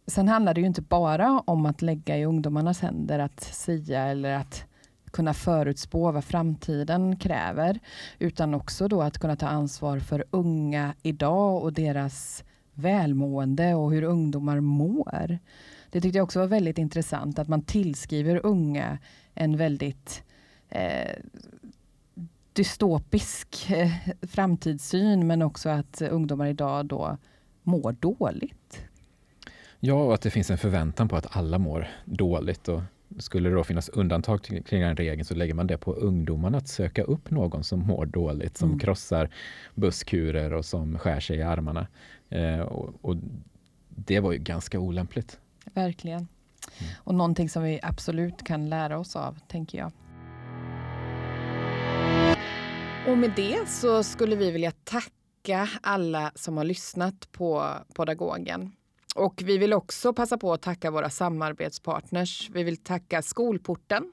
Sen 0.06 0.28
handlar 0.28 0.54
det 0.54 0.60
ju 0.60 0.66
inte 0.66 0.82
bara 0.82 1.40
om 1.40 1.66
att 1.66 1.82
lägga 1.82 2.18
i 2.18 2.24
ungdomarnas 2.24 2.80
händer 2.80 3.18
att 3.18 3.40
sia 3.40 4.02
eller 4.02 4.34
att 4.34 4.64
kunna 5.10 5.34
förutspå 5.34 6.12
vad 6.12 6.24
framtiden 6.24 7.16
kräver, 7.16 7.80
utan 8.18 8.54
också 8.54 8.88
då 8.88 9.02
att 9.02 9.18
kunna 9.18 9.36
ta 9.36 9.46
ansvar 9.46 9.98
för 9.98 10.24
unga 10.30 10.94
idag 11.02 11.62
och 11.62 11.72
deras 11.72 12.44
välmående 12.74 13.74
och 13.74 13.92
hur 13.92 14.02
ungdomar 14.02 14.60
mår. 14.60 15.38
Det 15.90 16.00
tyckte 16.00 16.18
jag 16.18 16.24
också 16.24 16.38
var 16.38 16.46
väldigt 16.46 16.78
intressant 16.78 17.38
att 17.38 17.48
man 17.48 17.62
tillskriver 17.62 18.46
unga 18.46 18.98
en 19.34 19.56
väldigt 19.56 20.22
eh, 20.68 21.16
dystopisk 22.52 23.70
eh, 23.70 23.90
framtidssyn 24.22 25.26
men 25.26 25.42
också 25.42 25.68
att 25.68 26.02
ungdomar 26.02 26.46
idag 26.46 26.86
då 26.86 27.16
mår 27.62 27.92
dåligt. 27.92 28.84
Ja, 29.84 29.94
och 29.94 30.14
att 30.14 30.20
det 30.20 30.30
finns 30.30 30.50
en 30.50 30.58
förväntan 30.58 31.08
på 31.08 31.16
att 31.16 31.36
alla 31.36 31.58
mår 31.58 31.88
dåligt. 32.04 32.68
Och 32.68 32.82
skulle 33.18 33.48
det 33.48 33.54
då 33.54 33.64
finnas 33.64 33.88
undantag 33.88 34.42
kring 34.42 34.80
den 34.80 34.96
regeln 34.96 35.24
så 35.24 35.34
lägger 35.34 35.54
man 35.54 35.66
det 35.66 35.78
på 35.78 35.92
ungdomarna 35.92 36.58
att 36.58 36.68
söka 36.68 37.02
upp 37.02 37.30
någon 37.30 37.64
som 37.64 37.80
mår 37.80 38.06
dåligt, 38.06 38.56
som 38.56 38.68
mm. 38.68 38.78
krossar 38.78 39.30
busskurer 39.74 40.52
och 40.52 40.64
som 40.64 40.98
skär 40.98 41.20
sig 41.20 41.36
i 41.36 41.42
armarna. 41.42 41.86
Eh, 42.28 42.60
och, 42.60 42.94
och, 43.00 43.16
det 43.88 44.20
var 44.20 44.32
ju 44.32 44.38
ganska 44.38 44.78
olämpligt. 44.78 45.40
Verkligen. 45.74 46.18
Mm. 46.18 46.92
Och 46.96 47.14
någonting 47.14 47.48
som 47.48 47.62
vi 47.62 47.80
absolut 47.82 48.44
kan 48.44 48.68
lära 48.68 48.98
oss 48.98 49.16
av, 49.16 49.38
tänker 49.48 49.78
jag. 49.78 49.92
Och 53.08 53.18
med 53.18 53.32
det 53.36 53.68
så 53.68 54.02
skulle 54.02 54.36
vi 54.36 54.50
vilja 54.50 54.72
tacka 54.84 55.68
alla 55.82 56.32
som 56.34 56.56
har 56.56 56.64
lyssnat 56.64 57.32
på 57.32 57.68
Podagogen. 57.94 58.72
Och 59.14 59.42
vi 59.44 59.58
vill 59.58 59.72
också 59.72 60.12
passa 60.12 60.38
på 60.38 60.52
att 60.52 60.62
tacka 60.62 60.90
våra 60.90 61.10
samarbetspartners. 61.10 62.50
Vi 62.52 62.62
vill 62.62 62.76
tacka 62.76 63.22
Skolporten 63.22 64.12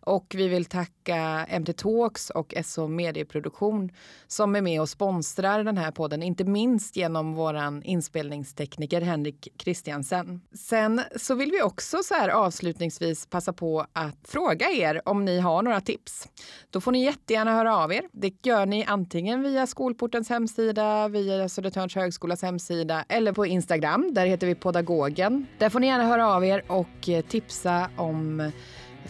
och 0.00 0.34
vi 0.36 0.48
vill 0.48 0.64
tacka 0.64 1.46
MT 1.60 1.72
Talks 1.72 2.30
och 2.30 2.54
SO 2.64 2.88
Medieproduktion 2.88 3.90
som 4.26 4.56
är 4.56 4.60
med 4.60 4.80
och 4.80 4.88
sponsrar 4.88 5.64
den 5.64 5.78
här 5.78 5.90
podden, 5.90 6.22
inte 6.22 6.44
minst 6.44 6.96
genom 6.96 7.34
vår 7.34 7.80
inspelningstekniker 7.84 9.00
Henrik 9.00 9.48
Kristiansen. 9.56 10.40
Sen 10.54 11.00
så 11.16 11.34
vill 11.34 11.50
vi 11.50 11.62
också 11.62 12.02
så 12.02 12.14
här 12.14 12.28
avslutningsvis 12.28 13.26
passa 13.26 13.52
på 13.52 13.86
att 13.92 14.18
fråga 14.24 14.70
er 14.70 15.00
om 15.04 15.24
ni 15.24 15.40
har 15.40 15.62
några 15.62 15.80
tips. 15.80 16.28
Då 16.70 16.80
får 16.80 16.92
ni 16.92 17.04
jättegärna 17.04 17.52
höra 17.52 17.76
av 17.76 17.92
er. 17.92 18.04
Det 18.12 18.46
gör 18.46 18.66
ni 18.66 18.84
antingen 18.84 19.42
via 19.42 19.66
Skolportens 19.66 20.28
hemsida, 20.28 21.08
via 21.08 21.48
Södertörns 21.48 21.94
högskolas 21.94 22.42
hemsida 22.42 23.04
eller 23.08 23.32
på 23.32 23.46
Instagram. 23.46 24.14
Där 24.14 24.26
heter 24.26 24.46
vi 24.46 24.54
Podagogen. 24.54 25.46
Där 25.58 25.70
får 25.70 25.80
ni 25.80 25.86
gärna 25.86 26.04
höra 26.04 26.34
av 26.34 26.44
er 26.44 26.64
och 26.66 27.08
tipsa 27.28 27.90
om 27.96 28.50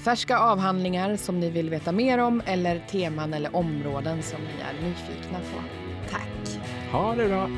Färska 0.05 0.39
avhandlingar 0.39 1.17
som 1.17 1.41
ni 1.41 1.51
vill 1.51 1.71
veta 1.71 1.93
mer 1.93 2.19
om 2.19 2.43
eller 2.47 2.79
teman 2.79 3.35
eller 3.35 3.57
områden 3.57 4.23
som 4.23 4.41
ni 4.41 4.63
är 4.63 4.89
nyfikna 4.89 5.39
på. 5.39 5.63
Tack! 6.11 6.61
Ha 6.93 7.15
det 7.15 7.29
bra! 7.29 7.49